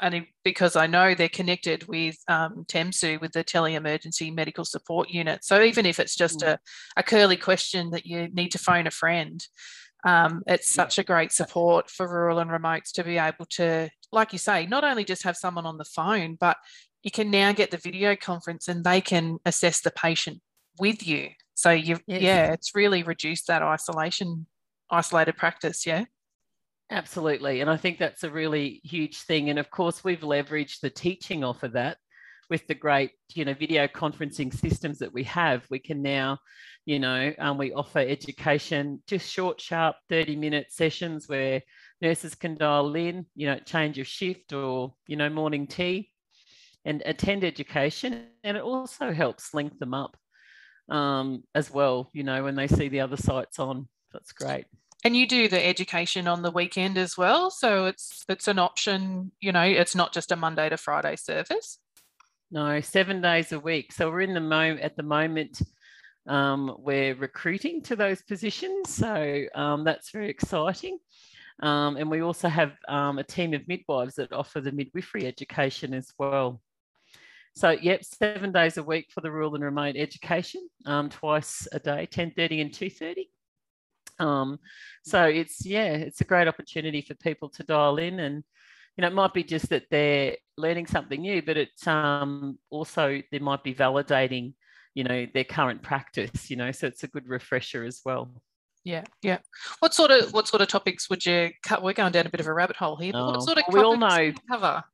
and 0.00 0.26
because 0.44 0.76
I 0.76 0.86
know 0.86 1.14
they're 1.14 1.28
connected 1.28 1.86
with 1.88 2.16
um, 2.28 2.64
TEMSU 2.68 3.20
with 3.20 3.32
the 3.32 3.42
tele-emergency 3.42 4.30
medical 4.30 4.64
support 4.64 5.10
unit. 5.10 5.44
So 5.44 5.62
even 5.62 5.86
if 5.86 5.98
it's 5.98 6.16
just 6.16 6.40
Mm. 6.40 6.48
a, 6.48 6.58
a 6.96 7.02
curly 7.02 7.36
question 7.36 7.90
that 7.90 8.06
you 8.06 8.28
need 8.28 8.52
to 8.52 8.58
phone 8.58 8.86
a 8.86 8.92
friend, 8.92 9.44
um, 10.04 10.42
it's 10.46 10.72
such 10.72 10.98
a 10.98 11.04
great 11.04 11.32
support 11.32 11.90
for 11.90 12.08
rural 12.08 12.38
and 12.38 12.50
remotes 12.50 12.92
to 12.92 13.04
be 13.04 13.18
able 13.18 13.46
to, 13.50 13.90
like 14.12 14.32
you 14.32 14.38
say, 14.38 14.66
not 14.66 14.84
only 14.84 15.04
just 15.04 15.24
have 15.24 15.36
someone 15.36 15.66
on 15.66 15.78
the 15.78 15.84
phone, 15.84 16.36
but 16.38 16.56
you 17.08 17.10
can 17.10 17.30
now 17.30 17.52
get 17.52 17.70
the 17.70 17.78
video 17.78 18.14
conference 18.14 18.68
and 18.68 18.84
they 18.84 19.00
can 19.00 19.38
assess 19.46 19.80
the 19.80 19.90
patient 19.90 20.42
with 20.78 21.06
you. 21.06 21.30
So 21.54 21.70
you, 21.70 21.98
Yes. 22.06 22.20
yeah, 22.20 22.52
it's 22.52 22.74
really 22.74 23.02
reduced 23.02 23.46
that 23.46 23.62
isolation, 23.62 24.46
isolated 24.90 25.38
practice. 25.38 25.86
Yeah. 25.86 26.04
Absolutely. 26.90 27.62
And 27.62 27.70
I 27.70 27.78
think 27.78 27.96
that's 27.98 28.24
a 28.24 28.30
really 28.30 28.82
huge 28.84 29.22
thing. 29.22 29.48
And 29.48 29.58
of 29.58 29.70
course, 29.70 30.04
we've 30.04 30.20
leveraged 30.20 30.80
the 30.82 30.90
teaching 30.90 31.44
off 31.44 31.62
of 31.62 31.72
that 31.72 31.96
with 32.50 32.66
the 32.66 32.74
great, 32.74 33.12
you 33.32 33.46
know, 33.46 33.54
video 33.54 33.86
conferencing 33.86 34.54
systems 34.54 34.98
that 34.98 35.14
we 35.14 35.24
have. 35.24 35.64
We 35.70 35.78
can 35.78 36.02
now, 36.02 36.36
you 36.84 36.98
know, 36.98 37.32
um, 37.38 37.56
we 37.56 37.72
offer 37.72 38.00
education, 38.00 39.02
just 39.06 39.32
short, 39.32 39.62
sharp 39.62 39.96
30 40.10 40.36
minute 40.36 40.66
sessions 40.72 41.26
where 41.26 41.62
nurses 42.02 42.34
can 42.34 42.54
dial 42.54 42.94
in, 42.96 43.24
you 43.34 43.46
know, 43.46 43.58
change 43.60 43.98
of 43.98 44.06
shift 44.06 44.52
or, 44.52 44.92
you 45.06 45.16
know, 45.16 45.30
morning 45.30 45.66
tea 45.66 46.10
and 46.84 47.02
attend 47.06 47.44
education. 47.44 48.26
And 48.44 48.56
it 48.56 48.62
also 48.62 49.12
helps 49.12 49.54
link 49.54 49.78
them 49.78 49.94
up 49.94 50.16
um, 50.88 51.44
as 51.54 51.70
well, 51.70 52.10
you 52.12 52.22
know, 52.22 52.44
when 52.44 52.56
they 52.56 52.66
see 52.66 52.88
the 52.88 53.00
other 53.00 53.16
sites 53.16 53.58
on. 53.58 53.88
That's 54.12 54.32
great. 54.32 54.66
And 55.04 55.16
you 55.16 55.28
do 55.28 55.48
the 55.48 55.64
education 55.64 56.26
on 56.26 56.42
the 56.42 56.50
weekend 56.50 56.98
as 56.98 57.16
well, 57.16 57.50
so 57.50 57.86
it's 57.86 58.24
it's 58.28 58.48
an 58.48 58.58
option. 58.58 59.30
You 59.40 59.52
know, 59.52 59.62
it's 59.62 59.94
not 59.94 60.12
just 60.12 60.32
a 60.32 60.36
Monday 60.36 60.68
to 60.68 60.76
Friday 60.76 61.14
service. 61.14 61.78
No, 62.50 62.80
seven 62.80 63.20
days 63.20 63.52
a 63.52 63.60
week. 63.60 63.92
So 63.92 64.10
we're 64.10 64.22
in 64.22 64.34
the 64.34 64.40
moment 64.40 64.80
at 64.80 64.96
the 64.96 65.02
moment. 65.02 65.60
Um, 66.26 66.74
we're 66.78 67.14
recruiting 67.14 67.82
to 67.84 67.96
those 67.96 68.22
positions, 68.22 68.92
so 68.92 69.44
um, 69.54 69.84
that's 69.84 70.10
very 70.10 70.30
exciting. 70.30 70.98
Um, 71.62 71.96
and 71.96 72.10
we 72.10 72.22
also 72.22 72.48
have 72.48 72.72
um, 72.88 73.18
a 73.18 73.24
team 73.24 73.54
of 73.54 73.66
midwives 73.68 74.14
that 74.16 74.32
offer 74.32 74.60
the 74.60 74.72
midwifery 74.72 75.26
education 75.26 75.94
as 75.94 76.12
well. 76.18 76.60
So, 77.58 77.70
yep, 77.70 78.04
seven 78.04 78.52
days 78.52 78.76
a 78.76 78.84
week 78.84 79.06
for 79.10 79.20
the 79.20 79.32
rural 79.32 79.56
and 79.56 79.64
remote 79.64 79.96
education, 79.96 80.68
um, 80.86 81.08
twice 81.08 81.66
a 81.72 81.80
day, 81.80 82.06
ten 82.06 82.30
thirty 82.30 82.60
and 82.60 82.72
two 82.72 82.88
thirty. 82.88 83.30
Um, 84.20 84.60
so 85.02 85.24
it's 85.24 85.66
yeah, 85.66 85.86
it's 85.94 86.20
a 86.20 86.24
great 86.24 86.46
opportunity 86.46 87.02
for 87.02 87.14
people 87.14 87.48
to 87.50 87.64
dial 87.64 87.96
in 87.98 88.20
and 88.20 88.44
you 88.96 89.02
know, 89.02 89.08
it 89.08 89.14
might 89.14 89.34
be 89.34 89.42
just 89.42 89.68
that 89.70 89.84
they're 89.90 90.36
learning 90.56 90.86
something 90.86 91.20
new, 91.20 91.42
but 91.42 91.56
it's 91.56 91.84
um, 91.88 92.58
also 92.70 93.20
they 93.32 93.40
might 93.40 93.64
be 93.64 93.74
validating 93.74 94.54
you 94.94 95.04
know, 95.04 95.26
their 95.34 95.44
current 95.44 95.82
practice, 95.82 96.50
you 96.50 96.56
know, 96.56 96.72
so 96.72 96.86
it's 96.86 97.04
a 97.04 97.08
good 97.08 97.28
refresher 97.28 97.84
as 97.84 98.00
well. 98.04 98.28
Yeah, 98.84 99.04
yeah. 99.22 99.38
What 99.80 99.94
sort 99.94 100.10
of 100.12 100.32
what 100.32 100.46
sort 100.48 100.62
of 100.62 100.68
topics 100.68 101.10
would 101.10 101.26
you 101.26 101.50
cut? 101.64 101.82
We're 101.82 101.92
going 101.92 102.12
down 102.12 102.26
a 102.26 102.30
bit 102.30 102.40
of 102.40 102.46
a 102.46 102.52
rabbit 102.54 102.76
hole 102.76 102.96
here. 102.96 103.12
But 103.12 103.26
what 103.26 103.36
Oh, 103.36 103.40
sort 103.40 103.58
of 103.58 103.64
we 103.72 103.80
all 103.80 103.98
topics 103.98 104.38
know- 104.48 104.56
cover? 104.56 104.84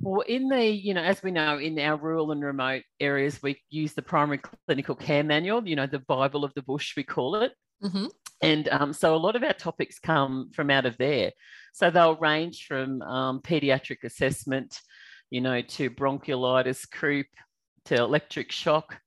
Well, 0.00 0.22
in 0.22 0.48
the, 0.48 0.64
you 0.64 0.94
know, 0.94 1.02
as 1.02 1.22
we 1.22 1.30
know, 1.30 1.58
in 1.58 1.78
our 1.78 1.96
rural 1.96 2.32
and 2.32 2.42
remote 2.42 2.82
areas, 3.00 3.42
we 3.42 3.60
use 3.70 3.92
the 3.94 4.02
primary 4.02 4.40
clinical 4.66 4.94
care 4.94 5.24
manual, 5.24 5.66
you 5.66 5.76
know, 5.76 5.86
the 5.86 5.98
Bible 6.00 6.44
of 6.44 6.54
the 6.54 6.62
bush, 6.62 6.96
we 6.96 7.02
call 7.02 7.36
it. 7.36 7.52
Mhm. 7.82 8.10
And 8.42 8.68
um, 8.68 8.92
so 8.92 9.14
a 9.14 9.16
lot 9.16 9.36
of 9.36 9.42
our 9.42 9.52
topics 9.52 9.98
come 9.98 10.50
from 10.54 10.70
out 10.70 10.86
of 10.86 10.96
there. 10.98 11.32
So 11.72 11.90
they'll 11.90 12.16
range 12.16 12.66
from 12.66 13.02
um, 13.02 13.40
pediatric 13.40 14.04
assessment, 14.04 14.78
you 15.30 15.40
know, 15.40 15.62
to 15.62 15.90
bronchiolitis, 15.90 16.90
croup, 16.90 17.26
to 17.86 17.96
electric 17.96 18.52
shock, 18.52 18.98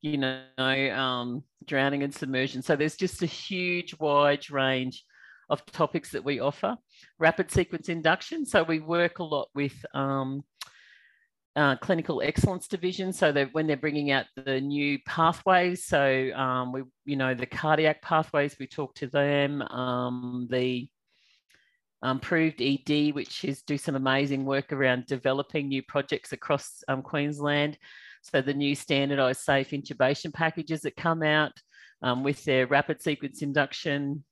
you 0.00 0.18
know, 0.18 0.42
um, 0.58 1.44
drowning 1.64 2.02
and 2.02 2.14
submersion. 2.14 2.62
So 2.62 2.76
there's 2.76 2.96
just 2.96 3.22
a 3.22 3.26
huge 3.26 3.98
wide 3.98 4.50
range 4.50 5.04
of 5.50 5.64
topics 5.66 6.10
that 6.12 6.24
we 6.24 6.40
offer. 6.40 6.76
Rapid 7.18 7.50
sequence 7.50 7.88
induction. 7.88 8.46
So 8.46 8.62
we 8.62 8.80
work 8.80 9.18
a 9.18 9.24
lot 9.24 9.48
with 9.54 9.74
um, 9.94 10.44
uh, 11.56 11.76
clinical 11.76 12.22
excellence 12.22 12.68
division. 12.68 13.12
So 13.12 13.32
that 13.32 13.52
when 13.52 13.66
they're 13.66 13.76
bringing 13.76 14.10
out 14.10 14.26
the 14.36 14.60
new 14.60 14.98
pathways, 15.06 15.84
so 15.84 16.30
um, 16.34 16.72
we, 16.72 16.82
you 17.04 17.16
know, 17.16 17.34
the 17.34 17.46
cardiac 17.46 18.02
pathways, 18.02 18.56
we 18.58 18.66
talk 18.66 18.94
to 18.96 19.06
them. 19.06 19.62
Um, 19.62 20.48
the 20.50 20.88
um, 22.02 22.20
proved 22.20 22.60
ED, 22.60 23.14
which 23.14 23.44
is 23.44 23.62
do 23.62 23.78
some 23.78 23.96
amazing 23.96 24.44
work 24.44 24.72
around 24.72 25.06
developing 25.06 25.68
new 25.68 25.82
projects 25.82 26.32
across 26.32 26.84
um, 26.88 27.02
Queensland. 27.02 27.78
So 28.22 28.42
the 28.42 28.54
new 28.54 28.74
standardised 28.74 29.40
safe 29.40 29.70
intubation 29.70 30.32
packages 30.32 30.82
that 30.82 30.96
come 30.96 31.22
out 31.22 31.52
um, 32.02 32.22
with 32.22 32.44
their 32.44 32.66
rapid 32.66 33.00
sequence 33.00 33.40
induction 33.40 34.22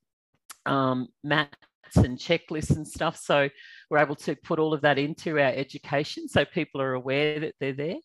um, 0.65 1.07
mats 1.23 1.55
and 1.95 2.17
checklists 2.17 2.75
and 2.75 2.87
stuff. 2.87 3.17
So 3.17 3.49
we're 3.89 3.99
able 3.99 4.15
to 4.15 4.35
put 4.35 4.59
all 4.59 4.73
of 4.73 4.81
that 4.81 4.97
into 4.97 5.39
our 5.39 5.51
education 5.51 6.27
so 6.27 6.45
people 6.45 6.81
are 6.81 6.93
aware 6.93 7.39
that 7.39 7.55
they're 7.59 7.73
there 7.73 7.97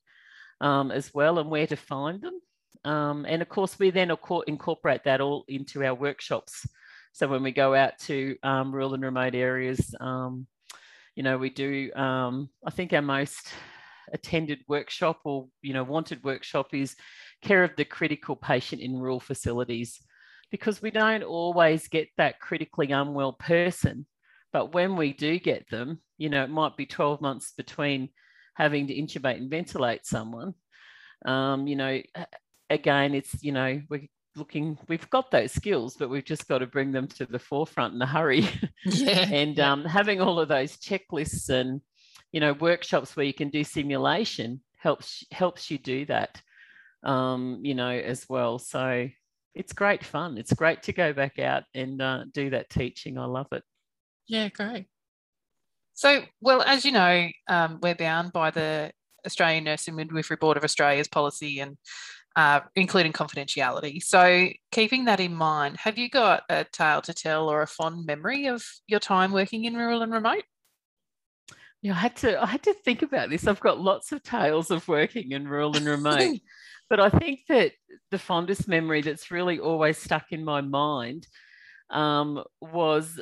um, 0.61 0.91
as 0.91 1.13
well 1.15 1.39
and 1.39 1.51
where 1.51 1.67
to 1.67 1.77
find 1.77 2.21
them. 2.21 2.41
Um, 2.85 3.25
and 3.29 3.43
of 3.43 3.49
course, 3.49 3.79
we 3.79 3.91
then 3.91 4.13
incorporate 4.47 5.05
that 5.05 5.21
all 5.21 5.45
into 5.49 5.85
our 5.85 5.95
workshops. 5.95 6.67
So 7.13 7.27
when 7.27 7.43
we 7.43 7.53
go 7.53 7.75
out 7.75 7.99
to 8.01 8.37
um, 8.43 8.73
rural 8.73 8.95
and 8.95 9.03
remote 9.03 9.35
areas, 9.35 9.95
um, 10.01 10.47
you 11.17 11.23
know, 11.23 11.37
we 11.37 11.51
do, 11.51 11.93
um, 11.95 12.49
I 12.65 12.71
think 12.71 12.93
our 12.93 13.03
most 13.03 13.49
attended 14.13 14.61
workshop 14.69 15.21
or, 15.25 15.49
you 15.63 15.75
know, 15.75 15.83
wanted 15.83 16.23
workshop 16.23 16.75
is 16.75 16.95
care 17.43 17.65
of 17.65 17.75
the 17.77 17.85
critical 17.85 18.37
patient 18.37 18.81
in 18.81 18.99
rural 18.99 19.21
facilities 19.21 20.01
because 20.51 20.81
we 20.81 20.91
don't 20.91 21.23
always 21.23 21.89
get 21.89 22.09
that 22.17 22.41
critically 22.41 22.91
unwell 22.91 23.33
person. 23.33 24.07
But 24.53 24.73
when 24.73 24.97
we 24.97 25.13
do 25.13 25.39
get 25.39 25.69
them, 25.69 26.01
you 26.17 26.31
know, 26.31 26.43
it 26.43 26.51
might 26.51 26.77
be 26.77 26.87
12 26.87 27.21
months 27.21 27.53
between 27.57 28.09
having 28.55 28.87
to 28.87 28.95
intubate 28.95 29.37
and 29.37 29.51
ventilate 29.51 30.07
someone. 30.07 30.55
Um, 31.25 31.67
you 31.67 31.77
know, 31.77 32.01
again, 32.71 33.15
it's, 33.15 33.43
you 33.43 33.53
know, 33.53 33.81
we're 33.91 34.09
looking, 34.37 34.79
we've 34.89 35.09
got 35.11 35.31
those 35.31 35.53
skills, 35.53 35.97
but 35.99 36.09
we've 36.09 36.25
just 36.25 36.49
got 36.49 36.59
to 36.59 36.67
bring 36.67 36.93
them 36.93 37.09
to 37.09 37.27
the 37.27 37.39
forefront 37.39 37.95
in 37.95 38.03
a 38.03 38.07
hurry. 38.07 38.49
Yeah. 38.85 39.29
and 39.33 39.59
um, 39.59 39.85
having 39.85 40.21
all 40.21 40.39
of 40.39 40.49
those 40.49 40.77
checklists 40.77 41.51
and, 41.51 41.83
you 42.33 42.41
know, 42.41 42.53
workshops 42.55 43.17
where 43.17 43.27
you 43.27 43.35
can 43.35 43.51
do 43.51 43.65
simulation 43.65 44.63
helps 44.79 45.25
helps 45.33 45.71
you 45.71 45.79
do 45.79 46.07
that, 46.07 46.41
um, 47.03 47.61
you 47.63 47.75
know, 47.75 47.91
as 47.91 48.25
well. 48.29 48.59
So 48.59 49.09
it's 49.59 49.73
great 49.73 50.05
fun. 50.05 50.39
It's 50.39 50.53
great 50.53 50.85
to 50.85 50.93
go 50.93 51.13
back 51.13 51.39
out 51.39 51.65
and 51.75 52.01
uh, 52.01 52.25
do 52.33 52.51
that 52.51 52.71
teaching. 52.71 53.19
I 53.19 53.25
love 53.25 53.49
it. 53.53 53.63
Yeah, 54.29 54.49
great. 54.49 54.87
So, 55.95 56.23
well, 56.41 56.63
as 56.63 56.85
you 56.85 56.93
know, 56.93 57.29
um, 57.49 57.81
we're 57.83 57.97
bound 57.97 58.33
by 58.33 58.53
the 58.53 58.93
Australian 59.27 59.65
Nursing 59.65 59.97
Midwifery 59.97 60.37
Board 60.37 60.57
of 60.57 60.63
Australia's 60.63 61.09
policy 61.09 61.59
and 61.59 61.77
uh, 62.37 62.61
including 62.77 63.13
confidentiality. 63.13 64.01
So, 64.01 64.49
keeping 64.71 65.07
that 65.07 65.19
in 65.19 65.35
mind, 65.35 65.77
have 65.79 65.99
you 65.99 66.09
got 66.09 66.45
a 66.49 66.65
tale 66.71 67.01
to 67.03 67.13
tell 67.13 67.49
or 67.49 67.63
a 67.63 67.67
fond 67.67 68.07
memory 68.07 68.47
of 68.47 68.65
your 68.87 69.01
time 69.01 69.33
working 69.33 69.65
in 69.65 69.75
rural 69.75 70.03
and 70.03 70.13
remote? 70.13 70.45
Yeah, 71.83 71.93
I 71.93 71.97
had 71.97 72.17
to 72.17 72.43
I 72.43 72.47
had 72.47 72.63
to 72.65 72.75
think 72.75 73.03
about 73.03 73.31
this. 73.31 73.47
I've 73.47 73.61
got 73.61 73.81
lots 73.81 74.13
of 74.13 74.23
tales 74.23 74.71
of 74.71 74.87
working 74.89 75.33
in 75.33 75.49
rural 75.49 75.77
and 75.77 75.87
remote, 75.87 76.39
but 76.89 77.01
I 77.01 77.11
think 77.11 77.41
that 77.49 77.73
the 78.11 78.19
fondest 78.19 78.69
memory 78.69 79.03
that's 79.03 79.31
really 79.31 79.59
always 79.59 79.99
stuck 79.99 80.27
in 80.33 80.45
my 80.45 80.61
mind 80.61 81.27
um, 81.91 82.43
was 82.61 83.21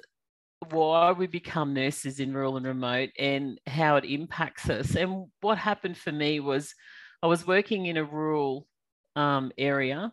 why 0.70 1.12
we 1.12 1.26
become 1.26 1.74
nurses 1.74 2.20
in 2.20 2.32
rural 2.32 2.56
and 2.56 2.66
remote 2.66 3.10
and 3.18 3.60
how 3.66 3.96
it 3.96 4.04
impacts 4.04 4.70
us. 4.70 4.94
And 4.94 5.26
what 5.40 5.58
happened 5.58 5.96
for 5.96 6.12
me 6.12 6.40
was 6.40 6.74
I 7.22 7.26
was 7.26 7.46
working 7.46 7.86
in 7.86 7.96
a 7.96 8.04
rural 8.04 8.66
um, 9.14 9.52
area 9.58 10.12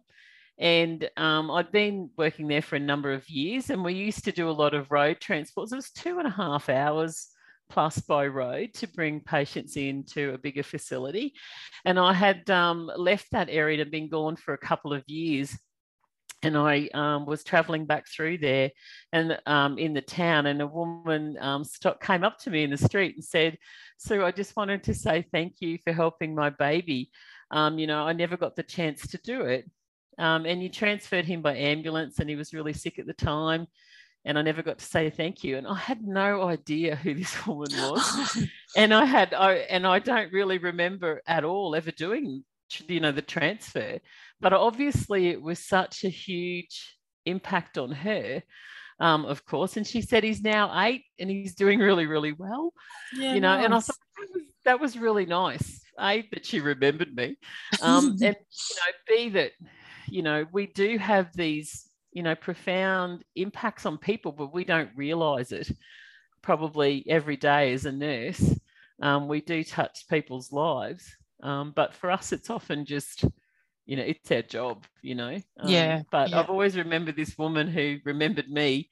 and 0.59 1.09
um, 1.17 1.49
I'd 1.49 1.71
been 1.71 2.09
working 2.17 2.47
there 2.47 2.61
for 2.61 2.75
a 2.75 2.79
number 2.79 3.11
of 3.11 3.27
years 3.29 3.69
and 3.69 3.83
we 3.83 3.93
used 3.93 4.23
to 4.25 4.31
do 4.31 4.49
a 4.49 4.51
lot 4.51 4.73
of 4.73 4.91
road 4.91 5.19
transports. 5.19 5.71
It 5.71 5.77
was 5.77 5.91
two 5.91 6.19
and 6.19 6.27
a 6.27 6.31
half 6.31 6.69
hours 6.69 7.27
plus 7.69 7.99
by 7.99 8.27
road 8.27 8.73
to 8.75 8.87
bring 8.87 9.19
patients 9.19 9.75
into 9.77 10.33
a 10.33 10.37
bigger 10.37 10.63
facility. 10.63 11.33
And 11.85 11.99
I 11.99 12.13
had 12.13 12.49
um, 12.49 12.91
left 12.95 13.27
that 13.31 13.49
area 13.49 13.81
and 13.81 13.91
been 13.91 14.09
gone 14.09 14.35
for 14.35 14.53
a 14.53 14.57
couple 14.59 14.93
of 14.93 15.03
years. 15.07 15.57
And 16.43 16.57
I 16.57 16.89
um, 16.93 17.25
was 17.25 17.43
traveling 17.43 17.85
back 17.85 18.05
through 18.07 18.39
there 18.39 18.71
and 19.13 19.39
um, 19.45 19.77
in 19.77 19.93
the 19.93 20.01
town, 20.01 20.45
and 20.45 20.61
a 20.61 20.67
woman 20.67 21.37
um, 21.39 21.63
stopped, 21.63 22.03
came 22.03 22.23
up 22.23 22.37
to 22.39 22.49
me 22.49 22.63
in 22.63 22.69
the 22.69 22.77
street 22.77 23.15
and 23.15 23.23
said, 23.23 23.57
Sue, 23.97 24.25
I 24.25 24.31
just 24.31 24.55
wanted 24.57 24.83
to 24.83 24.93
say 24.93 25.25
thank 25.31 25.61
you 25.61 25.77
for 25.83 25.93
helping 25.93 26.35
my 26.35 26.49
baby. 26.49 27.11
Um, 27.49 27.79
you 27.79 27.87
know, 27.87 28.05
I 28.05 28.11
never 28.11 28.35
got 28.35 28.57
the 28.57 28.63
chance 28.63 29.07
to 29.07 29.19
do 29.23 29.41
it. 29.43 29.69
Um, 30.19 30.45
and 30.45 30.61
you 30.61 30.69
transferred 30.69 31.25
him 31.25 31.41
by 31.41 31.55
ambulance, 31.55 32.19
and 32.19 32.29
he 32.29 32.35
was 32.35 32.53
really 32.53 32.73
sick 32.73 32.99
at 32.99 33.07
the 33.07 33.13
time 33.13 33.67
and 34.25 34.39
I 34.39 34.41
never 34.41 34.63
got 34.63 34.79
to 34.79 34.85
say 34.85 35.09
thank 35.09 35.43
you. 35.43 35.57
And 35.57 35.67
I 35.67 35.75
had 35.75 36.01
no 36.05 36.43
idea 36.43 36.95
who 36.95 37.13
this 37.13 37.45
woman 37.47 37.71
was. 37.71 38.45
and 38.77 38.93
I 38.93 39.05
had, 39.05 39.33
I, 39.33 39.55
and 39.69 39.85
I 39.85 39.99
don't 39.99 40.31
really 40.31 40.57
remember 40.57 41.21
at 41.27 41.43
all 41.43 41.75
ever 41.75 41.91
doing, 41.91 42.43
you 42.87 42.99
know, 42.99 43.11
the 43.11 43.21
transfer. 43.21 43.99
But 44.39 44.53
obviously, 44.53 45.27
it 45.27 45.41
was 45.41 45.59
such 45.59 46.03
a 46.03 46.09
huge 46.09 46.97
impact 47.25 47.77
on 47.77 47.91
her, 47.91 48.43
um, 48.99 49.25
of 49.25 49.45
course. 49.45 49.77
And 49.77 49.85
she 49.85 50.01
said 50.01 50.23
he's 50.23 50.41
now 50.41 50.71
eight 50.83 51.03
and 51.19 51.29
he's 51.29 51.55
doing 51.55 51.79
really, 51.79 52.05
really 52.05 52.33
well, 52.33 52.73
yeah, 53.15 53.33
you 53.33 53.41
know. 53.41 53.53
And 53.53 53.73
I 53.73 53.77
nice. 53.77 53.87
thought 53.87 53.97
that 54.17 54.29
was, 54.33 54.43
that 54.65 54.79
was 54.79 54.97
really 54.97 55.25
nice. 55.25 55.81
A 55.99 56.27
that 56.31 56.45
she 56.45 56.59
remembered 56.59 57.15
me, 57.15 57.37
um, 57.81 58.17
and 58.21 58.21
you 58.21 58.75
know, 58.75 58.93
B 59.07 59.29
that 59.29 59.51
you 60.07 60.23
know 60.23 60.45
we 60.51 60.65
do 60.67 60.97
have 60.97 61.29
these 61.35 61.87
you 62.13 62.23
know, 62.23 62.35
profound 62.35 63.23
impacts 63.35 63.85
on 63.85 63.97
people, 63.97 64.31
but 64.31 64.53
we 64.53 64.63
don't 64.63 64.89
realize 64.95 65.51
it 65.51 65.71
probably 66.41 67.03
every 67.09 67.37
day 67.37 67.73
as 67.73 67.85
a 67.85 67.91
nurse. 67.91 68.59
Um, 69.01 69.27
we 69.27 69.41
do 69.41 69.63
touch 69.63 70.07
people's 70.07 70.51
lives, 70.51 71.15
um, 71.41 71.73
but 71.75 71.93
for 71.93 72.11
us, 72.11 72.31
it's 72.31 72.49
often 72.49 72.85
just, 72.85 73.25
you 73.85 73.97
know, 73.97 74.03
it's 74.03 74.31
our 74.31 74.43
job, 74.43 74.85
you 75.01 75.15
know. 75.15 75.35
Um, 75.59 75.69
Yeah, 75.69 76.03
But 76.11 76.29
yeah. 76.29 76.39
I've 76.39 76.49
always 76.49 76.77
remembered 76.77 77.15
this 77.15 77.37
woman 77.37 77.67
who 77.67 77.97
remembered 78.05 78.49
me. 78.49 78.89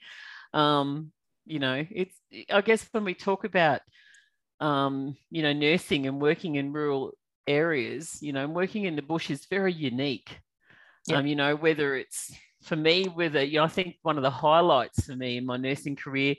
Um, 0.53 1.11
you 1.45 1.59
know, 1.59 1.85
it's, 1.89 2.15
I 2.51 2.61
guess 2.61 2.87
when 2.91 3.03
we 3.03 3.13
talk 3.13 3.43
about, 3.45 3.81
um, 4.59 5.15
you 5.29 5.43
know, 5.43 5.53
nursing 5.53 6.07
and 6.07 6.21
working 6.21 6.55
in 6.55 6.73
rural 6.73 7.11
areas, 7.47 8.17
you 8.21 8.33
know, 8.33 8.47
working 8.47 8.85
in 8.85 8.95
the 8.95 9.01
bush 9.01 9.29
is 9.29 9.45
very 9.45 9.73
unique. 9.73 10.39
Yeah. 11.07 11.19
Um, 11.19 11.27
you 11.27 11.35
know, 11.35 11.55
whether 11.55 11.95
it's 11.95 12.31
for 12.61 12.75
me, 12.75 13.05
whether 13.05 13.43
you 13.43 13.57
know, 13.57 13.63
I 13.65 13.69
think 13.69 13.97
one 14.03 14.17
of 14.17 14.23
the 14.23 14.29
highlights 14.29 15.05
for 15.05 15.15
me 15.15 15.37
in 15.37 15.45
my 15.45 15.57
nursing 15.57 15.95
career 15.95 16.35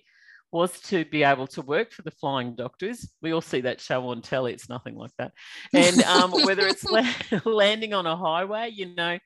was 0.52 0.78
to 0.82 1.04
be 1.06 1.22
able 1.22 1.46
to 1.46 1.62
work 1.62 1.92
for 1.92 2.02
the 2.02 2.10
flying 2.10 2.54
doctors. 2.54 3.08
We 3.22 3.32
all 3.32 3.40
see 3.40 3.62
that 3.62 3.80
show 3.80 4.06
on 4.08 4.20
telly. 4.20 4.52
It's 4.52 4.68
nothing 4.68 4.96
like 4.96 5.12
that. 5.18 5.32
And 5.72 6.02
um, 6.02 6.30
whether 6.44 6.66
it's 6.66 6.84
la- 6.84 7.10
landing 7.44 7.94
on 7.94 8.06
a 8.06 8.16
highway, 8.16 8.70
you 8.70 8.94
know, 8.94 9.18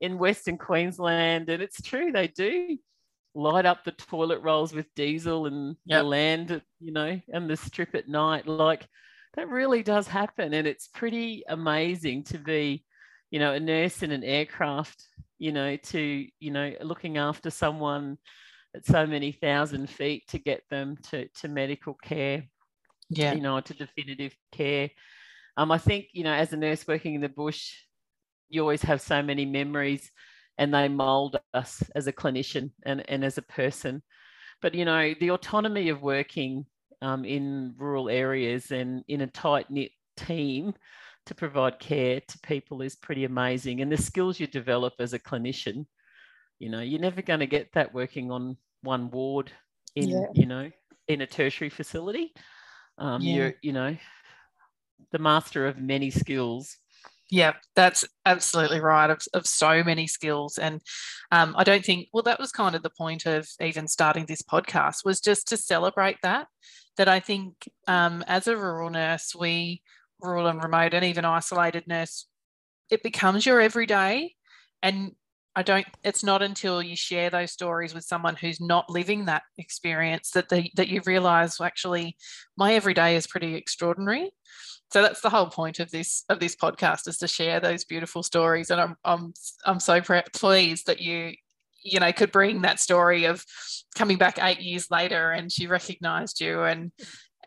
in 0.00 0.18
Western 0.18 0.58
Queensland, 0.58 1.48
and 1.48 1.62
it's 1.62 1.80
true 1.80 2.12
they 2.12 2.28
do 2.28 2.76
light 3.34 3.64
up 3.66 3.84
the 3.84 3.92
toilet 3.92 4.40
rolls 4.42 4.74
with 4.74 4.86
diesel 4.94 5.46
and 5.46 5.76
Yep. 5.86 6.00
the 6.00 6.02
land, 6.08 6.62
you 6.80 6.92
know, 6.92 7.20
and 7.32 7.48
the 7.48 7.56
strip 7.56 7.94
at 7.94 8.08
night. 8.08 8.46
Like 8.46 8.86
that 9.36 9.48
really 9.48 9.82
does 9.82 10.06
happen, 10.06 10.52
and 10.52 10.66
it's 10.66 10.88
pretty 10.88 11.44
amazing 11.48 12.24
to 12.24 12.38
be, 12.38 12.84
you 13.30 13.38
know, 13.38 13.52
a 13.52 13.60
nurse 13.60 14.02
in 14.02 14.10
an 14.10 14.24
aircraft 14.24 15.08
you 15.38 15.52
know, 15.52 15.76
to, 15.76 16.26
you 16.40 16.50
know, 16.50 16.72
looking 16.82 17.16
after 17.16 17.50
someone 17.50 18.18
at 18.74 18.84
so 18.84 19.06
many 19.06 19.32
thousand 19.32 19.88
feet 19.88 20.28
to 20.28 20.38
get 20.38 20.62
them 20.68 20.96
to, 21.10 21.28
to 21.28 21.48
medical 21.48 21.94
care, 21.94 22.44
yeah, 23.08 23.34
you 23.34 23.40
know, 23.40 23.60
to 23.60 23.74
definitive 23.74 24.36
care. 24.52 24.90
Um, 25.56 25.72
I 25.72 25.78
think, 25.78 26.06
you 26.12 26.24
know, 26.24 26.32
as 26.32 26.52
a 26.52 26.56
nurse 26.56 26.86
working 26.86 27.14
in 27.14 27.20
the 27.20 27.28
bush, 27.28 27.72
you 28.48 28.60
always 28.60 28.82
have 28.82 29.00
so 29.00 29.22
many 29.22 29.44
memories 29.44 30.10
and 30.58 30.74
they 30.74 30.88
mold 30.88 31.38
us 31.54 31.82
as 31.94 32.06
a 32.06 32.12
clinician 32.12 32.72
and, 32.84 33.08
and 33.08 33.24
as 33.24 33.38
a 33.38 33.42
person. 33.42 34.02
But, 34.60 34.74
you 34.74 34.84
know, 34.84 35.14
the 35.20 35.30
autonomy 35.30 35.88
of 35.88 36.02
working 36.02 36.66
um, 37.00 37.24
in 37.24 37.74
rural 37.78 38.08
areas 38.08 38.72
and 38.72 39.04
in 39.06 39.20
a 39.20 39.28
tight 39.28 39.70
knit 39.70 39.92
team 40.16 40.74
to 41.28 41.34
provide 41.34 41.78
care 41.78 42.20
to 42.20 42.38
people 42.40 42.82
is 42.82 42.96
pretty 42.96 43.24
amazing. 43.24 43.80
And 43.80 43.92
the 43.92 43.96
skills 43.96 44.40
you 44.40 44.46
develop 44.46 44.94
as 44.98 45.12
a 45.12 45.18
clinician, 45.18 45.86
you 46.58 46.68
know, 46.68 46.80
you're 46.80 47.00
never 47.00 47.22
going 47.22 47.40
to 47.40 47.46
get 47.46 47.72
that 47.72 47.94
working 47.94 48.30
on 48.30 48.56
one 48.82 49.10
ward 49.10 49.52
in, 49.94 50.08
yeah. 50.08 50.26
you 50.34 50.46
know, 50.46 50.70
in 51.06 51.20
a 51.20 51.26
tertiary 51.26 51.70
facility. 51.70 52.32
Um, 52.98 53.22
yeah. 53.22 53.34
You're, 53.34 53.54
you 53.62 53.72
know, 53.72 53.96
the 55.12 55.18
master 55.18 55.66
of 55.66 55.78
many 55.78 56.10
skills. 56.10 56.76
Yeah, 57.30 57.52
that's 57.76 58.06
absolutely 58.24 58.80
right. 58.80 59.10
Of, 59.10 59.20
of 59.34 59.46
so 59.46 59.84
many 59.84 60.06
skills, 60.06 60.56
and 60.56 60.80
um, 61.30 61.54
I 61.58 61.64
don't 61.64 61.84
think. 61.84 62.08
Well, 62.10 62.22
that 62.22 62.40
was 62.40 62.50
kind 62.50 62.74
of 62.74 62.82
the 62.82 62.88
point 62.88 63.26
of 63.26 63.46
even 63.60 63.86
starting 63.86 64.24
this 64.24 64.40
podcast 64.40 65.04
was 65.04 65.20
just 65.20 65.46
to 65.48 65.58
celebrate 65.58 66.16
that. 66.22 66.46
That 66.96 67.06
I 67.06 67.20
think 67.20 67.52
um, 67.86 68.24
as 68.26 68.46
a 68.46 68.56
rural 68.56 68.88
nurse, 68.88 69.34
we 69.38 69.82
rural 70.20 70.46
and 70.46 70.62
remote 70.62 70.94
and 70.94 71.04
even 71.04 71.24
isolatedness, 71.24 72.24
it 72.90 73.02
becomes 73.02 73.44
your 73.46 73.60
everyday, 73.60 74.34
and 74.82 75.12
I 75.54 75.62
don't. 75.62 75.86
It's 76.04 76.22
not 76.22 76.42
until 76.42 76.82
you 76.82 76.96
share 76.96 77.30
those 77.30 77.52
stories 77.52 77.92
with 77.92 78.04
someone 78.04 78.36
who's 78.36 78.60
not 78.60 78.88
living 78.88 79.24
that 79.24 79.42
experience 79.58 80.30
that 80.30 80.48
the, 80.48 80.70
that 80.76 80.88
you 80.88 81.00
realise 81.04 81.58
well, 81.58 81.66
actually 81.66 82.16
my 82.56 82.74
everyday 82.74 83.16
is 83.16 83.26
pretty 83.26 83.54
extraordinary. 83.54 84.30
So 84.90 85.02
that's 85.02 85.20
the 85.20 85.30
whole 85.30 85.48
point 85.48 85.80
of 85.80 85.90
this 85.90 86.24
of 86.28 86.40
this 86.40 86.56
podcast 86.56 87.08
is 87.08 87.18
to 87.18 87.28
share 87.28 87.60
those 87.60 87.84
beautiful 87.84 88.22
stories, 88.22 88.70
and 88.70 88.80
I'm 88.80 88.96
I'm 89.04 89.32
I'm 89.66 89.80
so 89.80 90.00
pleased 90.32 90.86
that 90.86 91.00
you 91.00 91.32
you 91.82 92.00
know 92.00 92.12
could 92.12 92.32
bring 92.32 92.62
that 92.62 92.80
story 92.80 93.24
of 93.24 93.44
coming 93.94 94.16
back 94.16 94.38
eight 94.40 94.60
years 94.60 94.90
later 94.90 95.30
and 95.30 95.50
she 95.50 95.66
recognised 95.66 96.40
you 96.40 96.62
and 96.62 96.92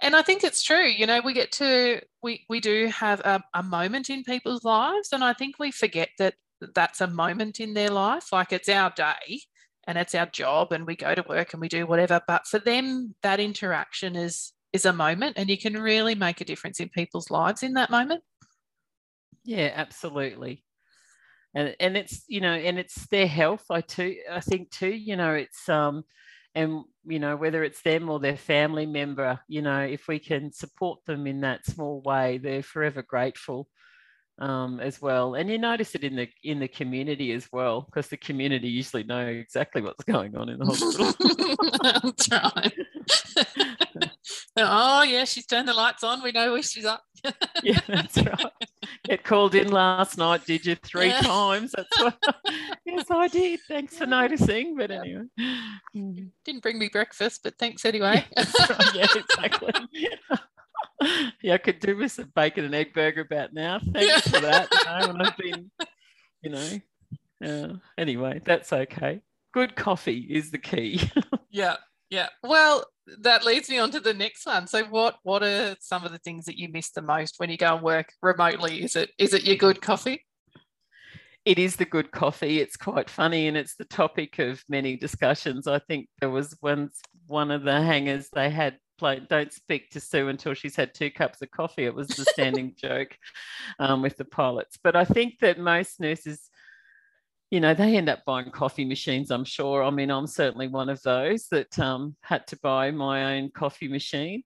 and 0.02 0.16
I 0.16 0.22
think 0.22 0.44
it's 0.44 0.64
true. 0.64 0.86
You 0.86 1.06
know, 1.06 1.22
we 1.24 1.34
get 1.34 1.52
to 1.54 2.02
we 2.24 2.46
we 2.50 2.60
do 2.60 2.88
have 2.88 3.20
a, 3.22 3.44
a 3.54 3.64
moment 3.64 4.10
in 4.10 4.24
people's 4.24 4.64
lives, 4.64 5.10
and 5.12 5.24
I 5.24 5.34
think 5.34 5.60
we 5.60 5.72
forget 5.72 6.10
that 6.18 6.36
that's 6.76 7.02
a 7.02 7.08
moment 7.08 7.60
in 7.60 7.74
their 7.74 7.90
life. 7.90 8.32
Like 8.32 8.52
it's 8.52 8.70
our 8.70 8.92
day 8.92 9.42
and 9.88 9.98
it's 9.98 10.16
our 10.16 10.28
job 10.28 10.72
and 10.72 10.86
we 10.86 10.96
go 10.96 11.16
to 11.16 11.24
work 11.28 11.54
and 11.54 11.62
we 11.62 11.68
do 11.68 11.86
whatever. 11.86 12.22
But 12.28 12.46
for 12.48 12.60
them, 12.60 13.16
that 13.24 13.40
interaction 13.40 14.16
is 14.16 14.54
is 14.74 14.86
a 14.86 14.94
moment 14.94 15.38
and 15.38 15.50
you 15.50 15.58
can 15.58 15.74
really 15.74 16.16
make 16.16 16.40
a 16.40 16.46
difference 16.46 16.80
in 16.80 16.90
people's 16.90 17.30
lives 17.30 17.62
in 17.64 17.74
that 17.74 17.90
moment. 17.90 18.24
Yeah, 19.44 19.72
absolutely. 19.76 20.64
And 21.54 21.76
and 21.80 21.98
it's, 21.98 22.24
you 22.28 22.42
know, 22.42 22.54
and 22.54 22.80
it's 22.80 23.08
their 23.08 23.28
health, 23.28 23.66
I 23.70 23.82
too 23.82 24.16
I 24.32 24.40
think 24.40 24.72
too, 24.72 24.92
you 24.94 25.16
know, 25.18 25.34
it's 25.34 25.68
um 25.68 26.04
and 26.56 26.84
you 27.06 27.20
know 27.20 27.36
whether 27.36 27.64
it's 27.64 27.82
them 27.82 28.10
or 28.10 28.20
their 28.20 28.38
family 28.38 28.86
member 28.86 29.40
you 29.48 29.62
know 29.62 29.82
if 29.82 30.08
we 30.08 30.20
can 30.20 30.52
support 30.52 31.00
them 31.06 31.28
in 31.28 31.42
that 31.42 31.66
small 31.66 32.02
way 32.02 32.38
they're 32.38 32.64
forever 32.64 33.02
grateful 33.02 33.68
um, 34.42 34.80
as 34.80 35.02
well. 35.02 35.36
And 35.36 35.50
you 35.50 35.58
notice 35.58 35.96
it 35.96 36.04
in 36.04 36.16
the 36.16 36.28
in 36.44 36.60
the 36.60 36.68
community 36.68 37.32
as 37.32 37.48
well, 37.54 37.82
because 37.82 38.08
the 38.08 38.18
community 38.18 38.68
usually 38.68 39.04
know 39.04 39.26
exactly 39.26 39.82
what's 39.82 40.04
going 40.04 40.36
on 40.36 40.50
in 40.50 40.60
the 40.60 40.66
hospital. 40.66 41.14
that's 42.12 42.30
right. 42.32 44.12
oh 44.58 45.04
yeah, 45.04 45.26
she's 45.26 45.46
turned 45.46 45.68
the 45.68 45.74
lights 45.74 46.04
on. 46.04 46.24
We 46.24 46.32
know 46.32 46.54
where 46.54 46.64
she's 46.64 46.86
up. 46.86 47.04
yeah, 47.64 47.80
that's 47.88 48.18
right. 48.18 48.52
Get 49.06 49.24
called 49.24 49.54
in 49.54 49.72
last 49.72 50.18
night, 50.18 50.46
did 50.46 50.66
you? 50.66 50.76
Three 50.76 51.10
yeah. 51.10 51.22
times. 51.22 51.74
That's 51.78 52.02
what. 52.02 52.18
yes, 52.86 53.06
I 53.12 53.28
did. 53.28 53.60
Thanks 53.68 53.98
for 53.98 54.08
noticing. 54.08 54.76
But 54.76 54.90
anyway, 54.90 55.26
didn't 55.94 56.64
bring 56.64 56.80
me 56.80 56.90
breakfast, 56.92 57.42
but 57.44 57.54
thanks 57.60 57.86
anyway. 57.86 58.26
yeah, 58.36 58.46
right. 58.70 58.96
yeah 58.96 59.08
exactly. 59.16 60.10
yeah, 61.42 61.56
I 61.56 61.58
could 61.58 61.80
do 61.80 61.98
with 61.98 62.12
some 62.12 62.32
bacon 62.36 62.66
and 62.66 62.76
egg 62.76 62.94
burger 62.94 63.22
about 63.22 63.54
now. 63.54 63.80
Thanks 63.94 64.28
for 64.28 64.40
that. 64.40 64.68
You 64.72 65.14
know, 65.14 65.26
I've 65.26 65.38
been, 65.38 65.72
you 66.42 66.50
know, 66.50 66.80
uh, 67.44 67.76
anyway, 67.98 68.42
that's 68.44 68.72
okay. 68.72 69.22
Good 69.54 69.76
coffee 69.76 70.28
is 70.30 70.52
the 70.52 70.58
key. 70.58 71.02
yeah, 71.50 71.78
yeah. 72.10 72.30
Well, 72.44 72.86
that 73.20 73.46
leads 73.46 73.70
me 73.70 73.80
on 73.80 73.92
to 73.92 74.00
the 74.00 74.14
next 74.14 74.46
one. 74.46 74.68
So, 74.68 74.84
what 74.86 75.18
what 75.24 75.44
are 75.44 75.76
some 75.80 76.06
of 76.06 76.12
the 76.12 76.20
things 76.20 76.46
that 76.46 76.58
you 76.58 76.70
miss 76.70 76.92
the 76.92 77.02
most 77.02 77.36
when 77.38 77.50
you 77.50 77.58
go 77.58 77.76
and 77.76 77.84
work 77.84 78.14
remotely? 78.22 78.84
Is 78.84 78.96
it 78.96 79.12
is 79.18 79.34
it 79.34 79.44
your 79.44 79.58
good 79.58 79.82
coffee? 79.82 80.26
It 81.44 81.58
is 81.58 81.76
the 81.76 81.86
good 81.86 82.12
coffee. 82.12 82.60
It's 82.60 82.78
quite 82.78 83.10
funny, 83.10 83.48
and 83.48 83.58
it's 83.58 83.76
the 83.76 83.86
topic 83.86 84.38
of 84.38 84.64
many 84.70 84.96
discussions. 84.96 85.68
I 85.68 85.80
think 85.80 86.08
there 86.20 86.30
was 86.30 86.56
once 86.62 87.02
one 87.26 87.50
of 87.50 87.64
the 87.64 87.82
hangars 87.82 88.30
they 88.32 88.52
had 88.52 88.78
like 89.02 89.28
don't 89.28 89.52
speak 89.52 89.92
to 89.92 90.00
Sue 90.00 90.28
until 90.28 90.54
she's 90.54 90.76
had 90.76 90.94
two 90.94 91.12
cups 91.12 91.42
of 91.42 91.52
coffee. 91.52 91.86
It 91.86 91.96
was 91.96 92.08
the 92.10 92.26
standing 92.26 92.74
joke 92.82 93.18
um, 93.80 94.02
with 94.02 94.18
the 94.18 94.26
pilots. 94.26 94.78
But 94.84 94.96
I 94.96 95.06
think 95.06 95.40
that 95.40 95.60
most 95.60 96.00
nurses, 96.00 96.50
you 97.50 97.60
know, 97.60 97.74
they 97.74 97.98
end 97.98 98.10
up 98.10 98.26
buying 98.26 98.52
coffee 98.52 98.86
machines, 98.86 99.32
I'm 99.32 99.46
sure. 99.46 99.84
I 99.84 99.90
mean, 99.90 100.10
I'm 100.10 100.28
certainly 100.28 100.68
one 100.68 100.90
of 100.90 101.02
those 101.02 101.48
that 101.48 101.78
um, 101.80 102.16
had 102.22 102.48
to 102.48 102.58
buy 102.62 102.92
my 102.92 103.36
own 103.36 103.52
coffee 103.52 103.88
machine. 103.88 104.44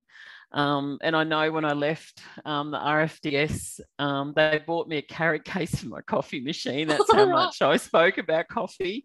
Um, 0.51 0.99
and 1.01 1.15
I 1.15 1.25
know 1.25 1.51
when 1.51 1.65
I 1.65 1.73
left 1.73 2.21
um, 2.45 2.71
the 2.71 2.77
RFDS, 2.77 3.81
um, 3.99 4.31
they 4.35 4.63
bought 4.65 4.87
me 4.87 4.97
a 4.97 5.01
carrot 5.01 5.43
case 5.45 5.75
for 5.75 5.87
my 5.87 6.01
coffee 6.01 6.39
machine. 6.39 6.87
That's 6.87 7.11
how 7.13 7.25
much 7.29 7.61
I 7.61 7.77
spoke 7.77 8.17
about 8.17 8.47
coffee. 8.47 9.03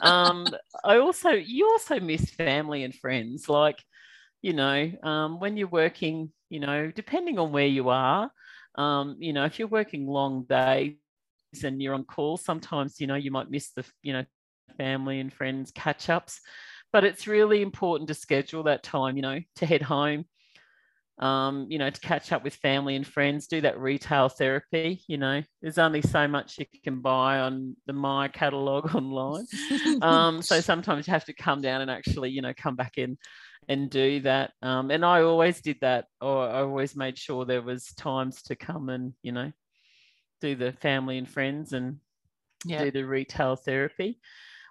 Um, 0.00 0.46
I 0.84 0.98
also, 0.98 1.30
you 1.30 1.68
also 1.70 2.00
miss 2.00 2.30
family 2.30 2.82
and 2.82 2.94
friends. 2.94 3.48
Like, 3.48 3.78
you 4.42 4.52
know, 4.52 4.90
um, 5.02 5.40
when 5.40 5.56
you're 5.56 5.68
working, 5.68 6.32
you 6.50 6.60
know, 6.60 6.90
depending 6.94 7.38
on 7.38 7.52
where 7.52 7.66
you 7.66 7.88
are, 7.88 8.30
um, 8.76 9.16
you 9.18 9.32
know, 9.32 9.44
if 9.44 9.58
you're 9.58 9.68
working 9.68 10.06
long 10.06 10.44
days 10.44 10.94
and 11.64 11.82
you're 11.82 11.94
on 11.94 12.04
call, 12.04 12.36
sometimes, 12.36 13.00
you 13.00 13.06
know, 13.06 13.16
you 13.16 13.30
might 13.30 13.50
miss 13.50 13.70
the, 13.70 13.84
you 14.02 14.12
know, 14.12 14.24
family 14.76 15.20
and 15.20 15.32
friends 15.32 15.72
catch 15.72 16.08
ups. 16.08 16.40
But 16.92 17.04
it's 17.04 17.26
really 17.26 17.60
important 17.60 18.08
to 18.08 18.14
schedule 18.14 18.62
that 18.64 18.82
time, 18.82 19.16
you 19.16 19.22
know, 19.22 19.40
to 19.56 19.66
head 19.66 19.82
home, 19.82 20.24
um, 21.18 21.66
you 21.68 21.78
know, 21.78 21.90
to 21.90 22.00
catch 22.00 22.32
up 22.32 22.44
with 22.44 22.54
family 22.54 22.94
and 22.94 23.06
friends, 23.06 23.46
do 23.46 23.60
that 23.62 23.80
retail 23.80 24.28
therapy. 24.28 25.02
You 25.08 25.18
know, 25.18 25.42
there's 25.60 25.78
only 25.78 26.02
so 26.02 26.28
much 26.28 26.58
you 26.58 26.66
can 26.84 27.00
buy 27.00 27.40
on 27.40 27.76
the 27.86 27.92
Myer 27.92 28.28
catalogue 28.28 28.94
online. 28.94 29.46
um, 30.02 30.42
so 30.42 30.60
sometimes 30.60 31.06
you 31.06 31.12
have 31.12 31.24
to 31.24 31.32
come 31.32 31.60
down 31.60 31.80
and 31.80 31.90
actually, 31.90 32.30
you 32.30 32.42
know, 32.42 32.54
come 32.56 32.76
back 32.76 32.98
in 32.98 33.18
and 33.68 33.90
do 33.90 34.20
that. 34.20 34.52
Um, 34.62 34.90
and 34.90 35.04
I 35.04 35.22
always 35.22 35.60
did 35.60 35.78
that, 35.82 36.06
or 36.20 36.48
I 36.48 36.60
always 36.60 36.96
made 36.96 37.18
sure 37.18 37.44
there 37.44 37.62
was 37.62 37.92
times 37.94 38.42
to 38.44 38.56
come 38.56 38.88
and 38.88 39.12
you 39.22 39.32
know 39.32 39.52
do 40.40 40.54
the 40.54 40.72
family 40.72 41.18
and 41.18 41.28
friends 41.28 41.72
and 41.72 41.98
do 42.84 42.90
the 42.90 43.04
retail 43.04 43.56
therapy. 43.56 44.20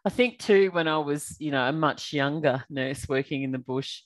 I 0.05 0.10
think 0.10 0.39
too 0.39 0.69
when 0.71 0.88
I 0.88 0.97
was 0.99 1.36
you 1.39 1.51
know 1.51 1.67
a 1.67 1.71
much 1.71 2.13
younger 2.13 2.63
nurse 2.69 3.07
working 3.07 3.43
in 3.43 3.51
the 3.51 3.60
bush, 3.60 4.01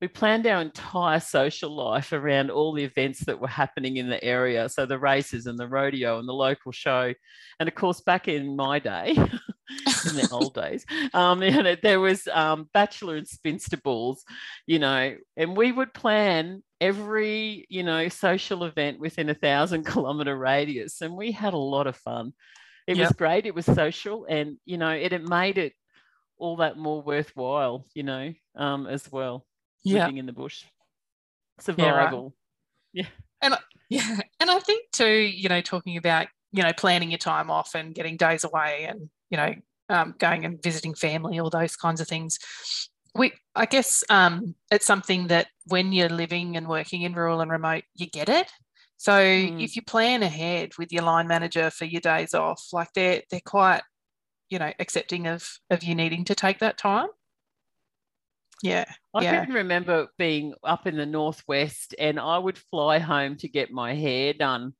we 0.00 0.08
planned 0.08 0.46
our 0.46 0.60
entire 0.60 1.20
social 1.20 1.74
life 1.74 2.12
around 2.12 2.50
all 2.50 2.74
the 2.74 2.84
events 2.84 3.24
that 3.24 3.40
were 3.40 3.48
happening 3.48 3.96
in 3.96 4.10
the 4.10 4.22
area. 4.22 4.68
So 4.68 4.84
the 4.84 4.98
races 4.98 5.46
and 5.46 5.58
the 5.58 5.68
rodeo 5.68 6.18
and 6.18 6.28
the 6.28 6.34
local 6.34 6.70
show. 6.70 7.14
And 7.58 7.68
of 7.68 7.74
course, 7.74 8.02
back 8.02 8.28
in 8.28 8.56
my 8.56 8.78
day, 8.78 9.10
in 9.16 10.16
the 10.16 10.28
old 10.32 10.54
days, 10.54 10.84
um, 11.14 11.42
you 11.42 11.62
know, 11.62 11.76
there 11.82 12.00
was 12.00 12.28
um, 12.28 12.68
bachelor 12.74 13.16
and 13.16 13.26
spinster 13.26 13.78
balls, 13.78 14.22
you 14.66 14.78
know, 14.78 15.16
and 15.36 15.56
we 15.56 15.72
would 15.72 15.94
plan 15.94 16.62
every, 16.78 17.64
you 17.70 17.82
know, 17.82 18.08
social 18.08 18.64
event 18.64 19.00
within 19.00 19.30
a 19.30 19.34
thousand 19.34 19.84
kilometer 19.86 20.36
radius. 20.36 21.00
And 21.00 21.16
we 21.16 21.32
had 21.32 21.54
a 21.54 21.58
lot 21.58 21.86
of 21.86 21.96
fun. 21.96 22.34
It 22.86 22.98
yep. 22.98 23.08
was 23.08 23.16
great. 23.16 23.46
It 23.46 23.54
was 23.54 23.64
social 23.64 24.26
and, 24.28 24.58
you 24.66 24.76
know, 24.76 24.90
it, 24.90 25.14
it 25.14 25.26
made 25.26 25.56
it 25.56 25.72
all 26.36 26.56
that 26.56 26.76
more 26.76 27.00
worthwhile, 27.00 27.86
you 27.94 28.02
know, 28.02 28.34
um, 28.56 28.86
as 28.86 29.10
well 29.10 29.45
yeah. 29.86 30.00
living 30.00 30.18
in 30.18 30.26
the 30.26 30.32
bush. 30.32 30.64
Survival. 31.60 32.34
Yeah. 32.92 33.04
Right. 33.04 33.10
yeah. 33.42 33.48
And 33.48 33.56
yeah, 33.90 34.20
and 34.40 34.50
I 34.50 34.58
think 34.58 34.90
too, 34.92 35.08
you 35.08 35.48
know, 35.48 35.60
talking 35.60 35.96
about 35.96 36.26
you 36.52 36.62
know 36.62 36.72
planning 36.72 37.10
your 37.10 37.18
time 37.18 37.50
off 37.50 37.74
and 37.74 37.94
getting 37.94 38.16
days 38.16 38.44
away, 38.44 38.86
and 38.88 39.08
you 39.30 39.36
know, 39.36 39.54
um, 39.88 40.14
going 40.18 40.44
and 40.44 40.62
visiting 40.62 40.94
family, 40.94 41.38
all 41.38 41.50
those 41.50 41.76
kinds 41.76 42.00
of 42.00 42.08
things. 42.08 42.38
We, 43.14 43.32
I 43.54 43.64
guess, 43.64 44.04
um, 44.10 44.54
it's 44.70 44.84
something 44.84 45.28
that 45.28 45.46
when 45.66 45.92
you're 45.92 46.10
living 46.10 46.56
and 46.56 46.68
working 46.68 47.02
in 47.02 47.14
rural 47.14 47.40
and 47.40 47.50
remote, 47.50 47.84
you 47.94 48.06
get 48.06 48.28
it. 48.28 48.50
So 48.98 49.12
mm. 49.12 49.62
if 49.62 49.74
you 49.76 49.82
plan 49.82 50.22
ahead 50.22 50.72
with 50.78 50.92
your 50.92 51.02
line 51.02 51.26
manager 51.26 51.70
for 51.70 51.84
your 51.84 52.00
days 52.00 52.34
off, 52.34 52.62
like 52.72 52.88
they're 52.94 53.22
they're 53.30 53.40
quite, 53.44 53.82
you 54.50 54.58
know, 54.58 54.72
accepting 54.78 55.26
of 55.26 55.48
of 55.70 55.82
you 55.82 55.94
needing 55.94 56.24
to 56.24 56.34
take 56.34 56.58
that 56.58 56.78
time. 56.78 57.08
Yeah. 58.62 58.84
I 59.14 59.22
yeah. 59.22 59.44
can 59.44 59.54
remember 59.54 60.08
being 60.18 60.54
up 60.64 60.86
in 60.86 60.96
the 60.96 61.06
northwest 61.06 61.94
and 61.98 62.18
I 62.18 62.38
would 62.38 62.58
fly 62.58 62.98
home 62.98 63.36
to 63.38 63.48
get 63.48 63.70
my 63.70 63.94
hair 63.94 64.32
done 64.32 64.72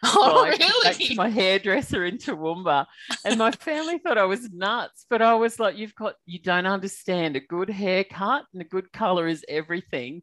Oh, 0.02 0.46
like, 0.48 0.58
really? 0.58 0.94
to 1.08 1.14
my 1.14 1.28
hairdresser 1.28 2.06
in 2.06 2.16
Toowoomba. 2.16 2.86
And 3.24 3.38
my 3.38 3.50
family 3.50 3.98
thought 3.98 4.16
I 4.16 4.24
was 4.24 4.50
nuts, 4.50 5.04
but 5.10 5.20
I 5.20 5.34
was 5.34 5.60
like, 5.60 5.76
you've 5.76 5.94
got, 5.94 6.14
you 6.24 6.38
don't 6.40 6.66
understand. 6.66 7.36
A 7.36 7.40
good 7.40 7.68
haircut 7.68 8.44
and 8.54 8.62
a 8.62 8.64
good 8.64 8.90
color 8.92 9.26
is 9.26 9.44
everything. 9.46 10.22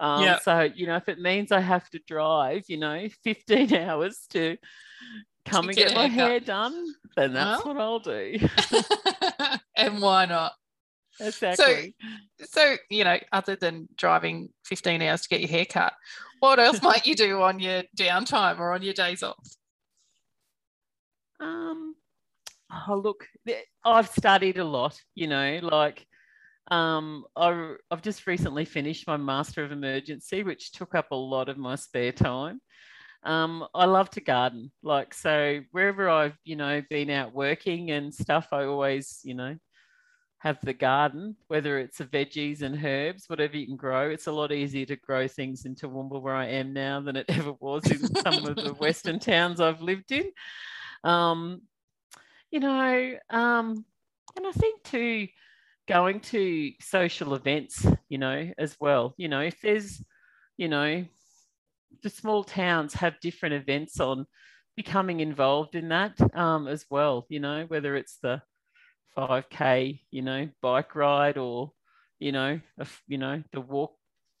Um, 0.00 0.24
Yep. 0.24 0.42
So, 0.42 0.60
you 0.74 0.88
know, 0.88 0.96
if 0.96 1.08
it 1.08 1.20
means 1.20 1.52
I 1.52 1.60
have 1.60 1.88
to 1.90 2.00
drive, 2.06 2.64
you 2.66 2.78
know, 2.78 3.08
15 3.24 3.72
hours 3.74 4.26
to 4.30 4.56
come 5.44 5.68
and 5.68 5.76
get 5.76 5.88
get, 5.90 5.96
my 5.96 6.08
hair 6.08 6.40
done, 6.40 6.84
then 7.16 7.32
that's 7.32 7.64
Well. 7.64 7.74
what 7.74 7.80
I'll 7.80 7.98
do. 8.00 8.38
and 9.76 10.02
why 10.02 10.26
not? 10.26 10.52
Exactly. 11.20 11.94
So, 12.44 12.76
you 12.90 13.04
know, 13.04 13.18
other 13.32 13.56
than 13.56 13.88
driving 13.96 14.50
15 14.64 15.02
hours 15.02 15.22
to 15.22 15.28
get 15.28 15.40
your 15.40 15.50
hair 15.50 15.66
cut, 15.66 15.92
what 16.40 16.58
else 16.58 16.82
might 16.82 17.06
you 17.06 17.14
do 17.14 17.42
on 17.42 17.60
your 17.60 17.82
downtime 17.96 18.58
or 18.58 18.72
on 18.72 18.82
your 18.82 18.94
days 18.94 19.22
off? 19.22 19.48
Um, 21.40 21.94
oh, 22.88 22.96
look, 22.96 23.26
I've 23.84 24.08
studied 24.08 24.58
a 24.58 24.64
lot, 24.64 25.00
you 25.14 25.26
know, 25.26 25.58
like 25.62 26.06
um, 26.70 27.24
I, 27.36 27.74
I've 27.90 28.02
just 28.02 28.26
recently 28.26 28.64
finished 28.64 29.06
my 29.06 29.16
Master 29.16 29.64
of 29.64 29.72
Emergency, 29.72 30.42
which 30.42 30.72
took 30.72 30.94
up 30.94 31.10
a 31.10 31.16
lot 31.16 31.48
of 31.48 31.58
my 31.58 31.74
spare 31.74 32.12
time. 32.12 32.60
Um, 33.24 33.66
I 33.74 33.84
love 33.84 34.10
to 34.10 34.20
garden, 34.20 34.72
like, 34.82 35.14
so 35.14 35.60
wherever 35.70 36.08
I've, 36.08 36.36
you 36.44 36.56
know, 36.56 36.82
been 36.90 37.10
out 37.10 37.32
working 37.32 37.90
and 37.92 38.12
stuff, 38.12 38.48
I 38.52 38.64
always, 38.64 39.20
you 39.22 39.34
know, 39.34 39.56
have 40.42 40.58
the 40.64 40.72
garden, 40.72 41.36
whether 41.46 41.78
it's 41.78 42.00
veggies 42.00 42.62
and 42.62 42.84
herbs, 42.84 43.28
whatever 43.28 43.56
you 43.56 43.64
can 43.64 43.76
grow. 43.76 44.10
It's 44.10 44.26
a 44.26 44.32
lot 44.32 44.50
easier 44.50 44.84
to 44.86 44.96
grow 44.96 45.28
things 45.28 45.66
in 45.66 45.76
Toowoomba 45.76 46.20
where 46.20 46.34
I 46.34 46.46
am 46.46 46.72
now 46.72 47.00
than 47.00 47.14
it 47.14 47.26
ever 47.28 47.52
was 47.60 47.88
in 47.88 48.00
some 48.16 48.44
of 48.46 48.56
the 48.56 48.74
Western 48.80 49.20
towns 49.20 49.60
I've 49.60 49.80
lived 49.80 50.10
in. 50.10 50.32
Um, 51.04 51.62
you 52.50 52.58
know, 52.58 53.14
um, 53.30 53.84
and 54.36 54.44
I 54.44 54.50
think 54.50 54.82
too, 54.82 55.28
going 55.86 56.18
to 56.20 56.72
social 56.80 57.34
events, 57.34 57.86
you 58.08 58.18
know, 58.18 58.50
as 58.58 58.76
well. 58.80 59.14
You 59.16 59.28
know, 59.28 59.42
if 59.42 59.60
there's, 59.60 60.02
you 60.56 60.66
know, 60.66 61.04
the 62.02 62.10
small 62.10 62.42
towns 62.42 62.94
have 62.94 63.20
different 63.20 63.54
events 63.54 64.00
on, 64.00 64.26
becoming 64.74 65.20
involved 65.20 65.76
in 65.76 65.90
that 65.90 66.18
um, 66.34 66.66
as 66.66 66.84
well. 66.90 67.26
You 67.28 67.38
know, 67.38 67.64
whether 67.68 67.94
it's 67.94 68.18
the 68.22 68.42
5k, 69.16 70.00
you 70.10 70.22
know, 70.22 70.48
bike 70.60 70.94
ride 70.94 71.38
or, 71.38 71.72
you 72.18 72.32
know, 72.32 72.60
a 72.78 72.86
you 73.06 73.18
know, 73.18 73.42
the 73.52 73.60
walk, 73.60 73.94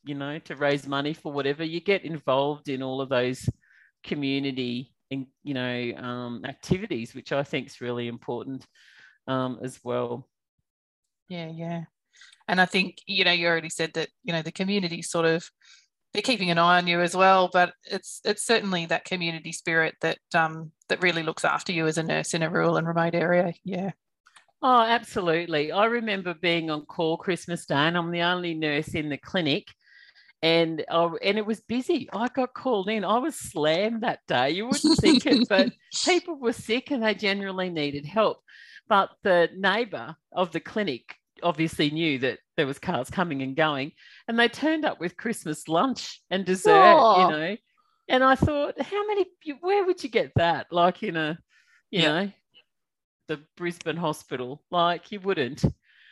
you 0.04 0.14
know, 0.14 0.38
to 0.40 0.56
raise 0.56 0.86
money 0.86 1.14
for 1.14 1.32
whatever. 1.32 1.64
You 1.64 1.80
get 1.80 2.04
involved 2.04 2.68
in 2.68 2.82
all 2.82 3.00
of 3.00 3.08
those 3.08 3.48
community 4.04 4.92
and 5.10 5.26
you 5.44 5.54
know 5.54 5.92
um, 5.96 6.44
activities, 6.44 7.14
which 7.14 7.32
I 7.32 7.42
think 7.42 7.68
is 7.68 7.80
really 7.80 8.08
important 8.08 8.66
um, 9.28 9.58
as 9.62 9.78
well. 9.84 10.28
Yeah, 11.28 11.48
yeah. 11.48 11.84
And 12.48 12.60
I 12.60 12.66
think, 12.66 12.98
you 13.06 13.24
know, 13.24 13.32
you 13.32 13.46
already 13.46 13.70
said 13.70 13.92
that, 13.94 14.08
you 14.24 14.32
know, 14.32 14.42
the 14.42 14.52
community 14.52 15.00
sort 15.02 15.24
of 15.24 15.48
they're 16.12 16.20
keeping 16.22 16.50
an 16.50 16.58
eye 16.58 16.76
on 16.76 16.86
you 16.86 17.00
as 17.00 17.16
well, 17.16 17.48
but 17.50 17.72
it's 17.84 18.20
it's 18.24 18.44
certainly 18.44 18.86
that 18.86 19.06
community 19.06 19.52
spirit 19.52 19.94
that 20.02 20.18
um 20.34 20.72
that 20.88 21.02
really 21.02 21.22
looks 21.22 21.44
after 21.44 21.72
you 21.72 21.86
as 21.86 21.96
a 21.98 22.02
nurse 22.02 22.34
in 22.34 22.42
a 22.42 22.50
rural 22.50 22.76
and 22.76 22.86
remote 22.86 23.14
area. 23.14 23.54
Yeah. 23.64 23.92
Oh, 24.62 24.80
absolutely. 24.82 25.72
I 25.72 25.86
remember 25.86 26.34
being 26.34 26.70
on 26.70 26.86
call 26.86 27.16
Christmas 27.16 27.66
Day, 27.66 27.74
and 27.74 27.96
I'm 27.96 28.10
the 28.12 28.22
only 28.22 28.54
nurse 28.54 28.88
in 28.94 29.08
the 29.08 29.16
clinic. 29.16 29.66
And 30.42 30.84
oh, 30.90 31.18
and 31.22 31.38
it 31.38 31.46
was 31.46 31.60
busy. 31.60 32.08
I 32.12 32.28
got 32.28 32.54
called 32.54 32.88
in. 32.88 33.04
I 33.04 33.18
was 33.18 33.36
slammed 33.36 34.02
that 34.02 34.20
day. 34.28 34.50
You 34.50 34.66
wouldn't 34.66 34.96
think 34.96 35.26
it, 35.26 35.40
but 35.48 35.70
people 36.04 36.36
were 36.38 36.52
sick 36.52 36.90
and 36.90 37.02
they 37.02 37.14
generally 37.14 37.70
needed 37.70 38.06
help. 38.06 38.38
But 38.88 39.10
the 39.22 39.48
neighbour 39.56 40.16
of 40.32 40.52
the 40.52 40.60
clinic 40.60 41.16
obviously 41.42 41.90
knew 41.90 42.18
that 42.20 42.38
there 42.56 42.66
was 42.66 42.78
cars 42.78 43.10
coming 43.10 43.42
and 43.42 43.56
going, 43.56 43.92
and 44.28 44.38
they 44.38 44.48
turned 44.48 44.84
up 44.84 45.00
with 45.00 45.16
Christmas 45.16 45.68
lunch 45.68 46.20
and 46.30 46.44
dessert. 46.44 46.98
You 47.10 47.26
know, 47.26 47.56
and 48.08 48.24
I 48.24 48.34
thought, 48.36 48.80
how 48.80 49.06
many? 49.06 49.26
Where 49.60 49.84
would 49.84 50.02
you 50.04 50.10
get 50.10 50.32
that? 50.36 50.66
Like 50.72 51.02
in 51.02 51.16
a, 51.16 51.38
you 51.90 52.02
Yeah. 52.02 52.08
know, 52.08 52.32
the 53.36 53.42
Brisbane 53.56 53.96
hospital. 53.96 54.62
Like 54.70 55.10
you 55.12 55.20
wouldn't 55.20 55.64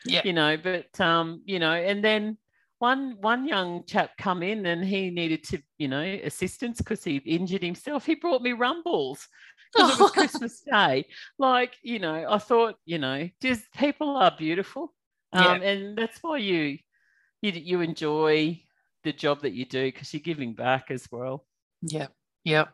Yeah. 0.05 0.23
you 0.25 0.33
know 0.33 0.57
but 0.57 0.99
um 1.01 1.43
you 1.45 1.59
know 1.59 1.73
and 1.73 2.03
then 2.03 2.39
one 2.79 3.17
one 3.21 3.47
young 3.47 3.85
chap 3.85 4.11
come 4.17 4.43
in 4.43 4.65
and 4.65 4.83
he 4.83 5.11
needed 5.11 5.45
to 5.45 5.59
you 5.77 5.89
know 5.89 6.01
assistance 6.25 6.79
because 6.79 7.05
he 7.05 7.17
injured 7.17 7.63
himself 7.63 8.07
he 8.07 8.15
brought 8.15 8.41
me 8.41 8.53
rumbles 8.53 9.29
because 9.73 9.91
it 9.91 9.99
was 9.99 10.11
christmas 10.19 10.63
day 10.63 11.05
like 11.39 11.77
you 11.83 11.99
know 11.99 12.25
i 12.31 12.39
thought 12.39 12.77
you 12.87 12.97
know 12.97 13.29
just 13.43 13.71
people 13.75 14.17
are 14.17 14.33
beautiful 14.39 14.95
um 15.35 15.61
and 15.63 15.99
that's 15.99 16.19
why 16.23 16.39
you 16.39 16.79
you, 17.43 17.53
you 17.53 17.81
enjoy 17.83 18.59
the 19.05 19.13
job 19.13 19.43
that 19.43 19.53
you 19.53 19.67
do 19.67 19.85
because 19.93 20.15
you're 20.15 20.21
giving 20.23 20.55
back 20.55 20.91
as 20.91 21.07
well 21.13 21.45
Yeah. 21.83 22.09
Yeah. 22.45 22.69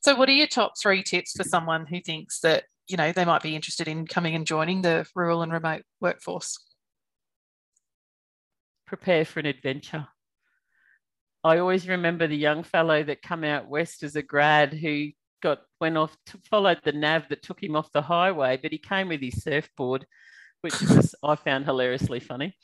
So 0.00 0.14
what 0.16 0.28
are 0.28 0.32
your 0.32 0.46
top 0.46 0.72
three 0.80 1.02
tips 1.02 1.32
for 1.36 1.44
someone 1.44 1.86
who 1.86 2.00
thinks 2.00 2.40
that, 2.40 2.64
you 2.88 2.96
know, 2.96 3.12
they 3.12 3.24
might 3.24 3.42
be 3.42 3.54
interested 3.54 3.88
in 3.88 4.06
coming 4.06 4.34
and 4.34 4.46
joining 4.46 4.82
the 4.82 5.06
rural 5.14 5.42
and 5.42 5.52
remote 5.52 5.82
workforce? 6.00 6.58
prepare 8.88 9.24
for 9.24 9.38
an 9.38 9.46
adventure. 9.46 10.08
I 11.44 11.58
always 11.58 11.86
remember 11.86 12.26
the 12.26 12.36
young 12.36 12.64
fellow 12.64 13.04
that 13.04 13.22
come 13.22 13.44
out 13.44 13.68
west 13.68 14.02
as 14.02 14.16
a 14.16 14.22
grad 14.22 14.72
who 14.72 15.10
got 15.40 15.60
went 15.80 15.96
off 15.96 16.16
to 16.26 16.38
followed 16.50 16.80
the 16.82 16.92
nav 16.92 17.28
that 17.28 17.42
took 17.42 17.62
him 17.62 17.76
off 17.76 17.92
the 17.92 18.02
highway, 18.02 18.58
but 18.60 18.72
he 18.72 18.78
came 18.78 19.08
with 19.08 19.20
his 19.20 19.42
surfboard, 19.42 20.04
which 20.62 20.80
was 20.80 21.14
I 21.22 21.36
found 21.36 21.66
hilariously 21.66 22.18
funny. 22.18 22.56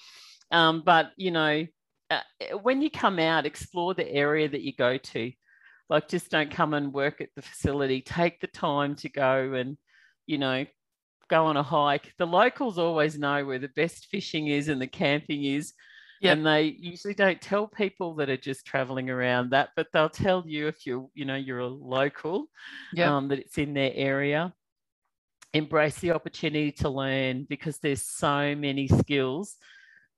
Um, 0.50 0.82
but 0.84 1.10
you 1.16 1.30
know, 1.30 1.66
uh, 2.10 2.20
when 2.62 2.82
you 2.82 2.90
come 2.90 3.18
out, 3.18 3.46
explore 3.46 3.94
the 3.94 4.10
area 4.10 4.48
that 4.48 4.62
you 4.62 4.72
go 4.74 4.96
to. 4.96 5.30
Like, 5.90 6.08
just 6.08 6.30
don't 6.30 6.50
come 6.50 6.72
and 6.72 6.94
work 6.94 7.20
at 7.20 7.28
the 7.36 7.42
facility. 7.42 8.00
Take 8.00 8.40
the 8.40 8.46
time 8.46 8.94
to 8.96 9.10
go 9.10 9.52
and, 9.52 9.76
you 10.26 10.38
know, 10.38 10.66
go 11.28 11.46
on 11.46 11.56
a 11.56 11.62
hike. 11.62 12.12
The 12.18 12.26
locals 12.26 12.78
always 12.78 13.18
know 13.18 13.44
where 13.44 13.58
the 13.58 13.68
best 13.68 14.06
fishing 14.10 14.48
is 14.48 14.68
and 14.68 14.80
the 14.80 14.86
camping 14.86 15.44
is. 15.44 15.72
Yep. 16.20 16.36
And 16.38 16.46
they 16.46 16.62
usually 16.78 17.12
don't 17.14 17.40
tell 17.40 17.66
people 17.66 18.14
that 18.16 18.30
are 18.30 18.36
just 18.36 18.64
traveling 18.64 19.10
around 19.10 19.50
that, 19.50 19.70
but 19.76 19.88
they'll 19.92 20.08
tell 20.08 20.42
you 20.46 20.68
if 20.68 20.86
you're, 20.86 21.08
you 21.14 21.24
know, 21.24 21.34
you're 21.34 21.58
a 21.58 21.66
local, 21.66 22.46
Yeah. 22.94 23.14
um, 23.14 23.28
that 23.28 23.40
it's 23.40 23.58
in 23.58 23.74
their 23.74 23.92
area. 23.94 24.54
Embrace 25.52 25.98
the 25.98 26.12
opportunity 26.12 26.72
to 26.72 26.88
learn 26.88 27.44
because 27.48 27.78
there's 27.78 28.02
so 28.02 28.54
many 28.54 28.88
skills 28.88 29.56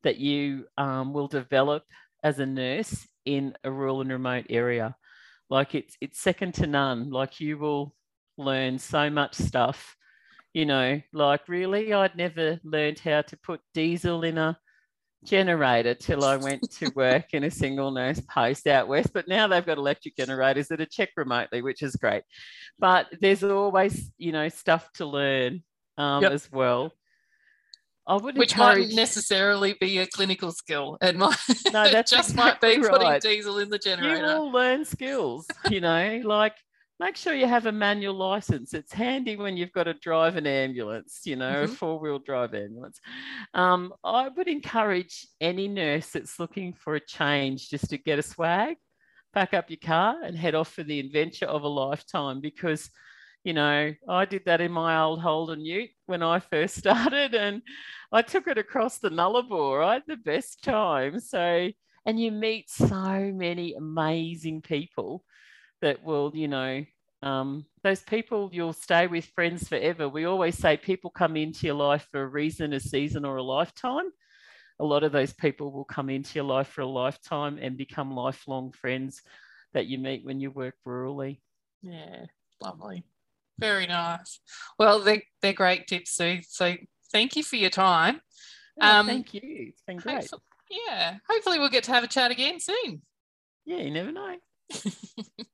that 0.05 0.19
you 0.19 0.66
um, 0.79 1.12
will 1.12 1.29
develop 1.29 1.83
as 2.23 2.38
a 2.38 2.47
nurse 2.47 3.07
in 3.25 3.55
a 3.64 3.71
rural 3.71 4.01
and 4.01 4.11
remote 4.12 4.47
area. 4.49 4.95
Like 5.51 5.75
it's 5.75 5.97
it's 6.01 6.21
second 6.21 6.55
to 6.55 6.66
none. 6.66 7.11
Like 7.11 7.40
you 7.40 7.59
will 7.59 7.96
learn 8.37 8.79
so 8.79 9.11
much 9.11 9.35
stuff. 9.35 9.96
You 10.55 10.64
know, 10.66 11.01
like 11.12 11.49
really, 11.49 11.92
I'd 11.92 12.16
never 12.16 12.59
learned 12.64 12.99
how 12.99 13.22
to 13.22 13.37
put 13.38 13.61
diesel 13.75 14.22
in 14.25 14.38
a 14.38 14.59
generator 15.25 15.94
till 15.94 16.25
I 16.25 16.37
went 16.37 16.70
to 16.79 16.88
work 16.96 17.35
in 17.35 17.44
a 17.44 17.51
single 17.51 17.90
nurse 17.90 18.20
post 18.20 18.66
out 18.66 18.88
west. 18.88 19.12
But 19.12 19.29
now 19.29 19.49
they've 19.49 19.64
got 19.66 19.77
electric 19.79 20.16
generators 20.16 20.68
that 20.68 20.81
are 20.81 20.87
checked 20.87 21.16
remotely, 21.16 21.61
which 21.62 21.83
is 21.83 21.96
great. 21.96 22.22
But 22.79 23.09
there's 23.20 23.44
always, 23.44 24.11
you 24.16 24.33
know, 24.33 24.49
stuff 24.49 24.90
to 24.94 25.07
learn 25.07 25.62
um, 25.99 26.22
Yep. 26.22 26.33
as 26.33 26.51
well. 26.51 26.92
I 28.09 28.14
would 28.16 28.38
Which 28.38 28.53
encourage, 28.53 28.79
mightn't 28.79 28.94
necessarily 28.94 29.75
be 29.81 29.99
a 29.99 30.07
clinical 30.07 30.53
skill. 30.53 30.96
It 31.03 31.16
might 31.16 31.37
No, 31.72 31.88
that's 31.90 32.11
just 32.11 32.37
might 32.37 32.61
be 32.61 32.68
exactly 32.75 33.05
putting 33.05 33.18
diesel 33.20 33.59
in 33.59 33.68
the 33.68 33.79
generator. 33.81 34.16
you 34.18 34.22
will 34.22 34.53
learn 34.53 34.85
skills, 34.85 35.46
you 35.68 35.81
know, 35.81 36.20
like 36.25 36.55
make 36.99 37.17
sure 37.17 37.35
you 37.35 37.47
have 37.47 37.67
a 37.67 37.73
manual 37.73 38.15
license. 38.15 38.73
It's 38.75 38.93
handy 38.93 39.37
when 39.37 39.57
you've 39.57 39.73
got 39.73 39.85
to 39.85 39.95
drive 39.95 40.37
an 40.37 40.47
ambulance, 40.47 41.21
you 41.25 41.37
know, 41.37 41.65
a 41.65 41.67
Mhm. 41.67 41.69
four 41.69 41.99
wheel 41.99 42.19
drive 42.19 42.55
ambulance. 42.55 43.01
Um, 43.55 43.93
I 44.05 44.29
would 44.29 44.49
encourage 44.49 45.27
any 45.41 45.69
nurse 45.69 46.11
that's 46.11 46.39
looking 46.39 46.73
for 46.73 46.95
a 46.95 47.01
change 47.01 47.69
just 47.69 47.91
to 47.91 47.99
get 47.99 48.19
a 48.19 48.23
swag, 48.23 48.77
pack 49.35 49.55
up 49.55 49.71
your 49.71 49.79
car 49.83 50.17
and 50.23 50.37
head 50.37 50.55
off 50.55 50.73
for 50.73 50.83
the 50.85 51.01
adventure 51.01 51.47
of 51.47 51.63
a 51.63 51.69
lifetime 51.69 52.41
because. 52.41 52.91
You 53.45 53.53
know, 53.53 53.95
I 54.09 54.25
did 54.25 54.45
that 54.47 54.61
in 54.61 54.73
my 54.73 55.01
old 55.01 55.21
Holden 55.21 55.65
Ute 55.65 55.91
when 56.07 56.21
I 56.21 56.41
first 56.41 56.75
started, 56.79 57.33
and 57.33 57.63
I 58.11 58.23
took 58.23 58.49
it 58.49 58.59
across 58.59 58.99
the 58.99 59.09
Nullarbor. 59.09 59.85
I 59.87 59.95
had 59.95 60.03
the 60.09 60.17
best 60.17 60.65
time. 60.65 61.21
So, 61.21 61.71
and 62.05 62.21
you 62.21 62.33
meet 62.33 62.69
so 62.69 63.31
many 63.33 63.75
amazing 63.75 64.63
people 64.63 65.25
that 65.83 66.03
will, 66.05 66.33
you 66.35 66.49
know, 66.49 66.85
um, 67.23 67.67
those 67.83 68.03
people 68.03 68.51
you'll 68.53 68.73
stay 68.73 69.07
with 69.07 69.25
friends 69.25 69.69
forever. 69.69 70.09
We 70.09 70.25
always 70.25 70.57
say 70.57 70.77
people 70.77 71.11
come 71.11 71.37
into 71.37 71.67
your 71.67 71.77
life 71.77 72.07
for 72.11 72.23
a 72.23 72.27
reason, 72.27 72.73
a 72.73 72.81
season, 72.81 73.25
or 73.25 73.37
a 73.37 73.43
lifetime. 73.43 74.11
A 74.79 74.85
lot 74.85 75.05
of 75.05 75.12
those 75.12 75.33
people 75.33 75.73
will 75.73 75.85
come 75.85 76.11
into 76.11 76.35
your 76.35 76.45
life 76.45 76.69
for 76.69 76.83
a 76.83 76.87
lifetime 76.87 77.59
and 77.61 77.77
become 77.77 78.15
lifelong 78.15 78.73
friends 78.73 79.23
that 79.73 79.87
you 79.87 79.99
meet 79.99 80.25
when 80.25 80.41
you 80.41 80.51
work 80.51 80.75
rurally. 80.87 81.41
Yeah, 81.83 82.27
lovely. 82.61 83.05
Very 83.59 83.87
nice. 83.87 84.41
Well, 84.79 85.01
they're, 85.01 85.23
they're 85.41 85.55
great 85.55 85.87
tips, 85.87 86.15
Sue. 86.15 86.41
So 86.47 86.77
thank 87.11 87.37
you 87.37 87.43
for 87.43 87.57
your 87.57 87.71
time. 87.71 88.21
Oh, 88.81 89.01
um, 89.01 89.07
thank 89.07 89.33
you. 89.33 89.41
It's 89.43 89.83
been 89.87 89.97
great. 89.97 90.17
Hopefully, 90.17 90.43
yeah. 90.71 91.17
Hopefully 91.29 91.59
we'll 91.59 91.71
get 91.71 91.85
to 91.85 91.93
have 91.93 92.05
a 92.05 92.09
chat 92.09 92.31
again 92.31 92.61
soon. 92.61 93.01
Yeah, 93.65 93.79
you 93.79 93.91
never 93.91 94.12
know. 94.12 94.37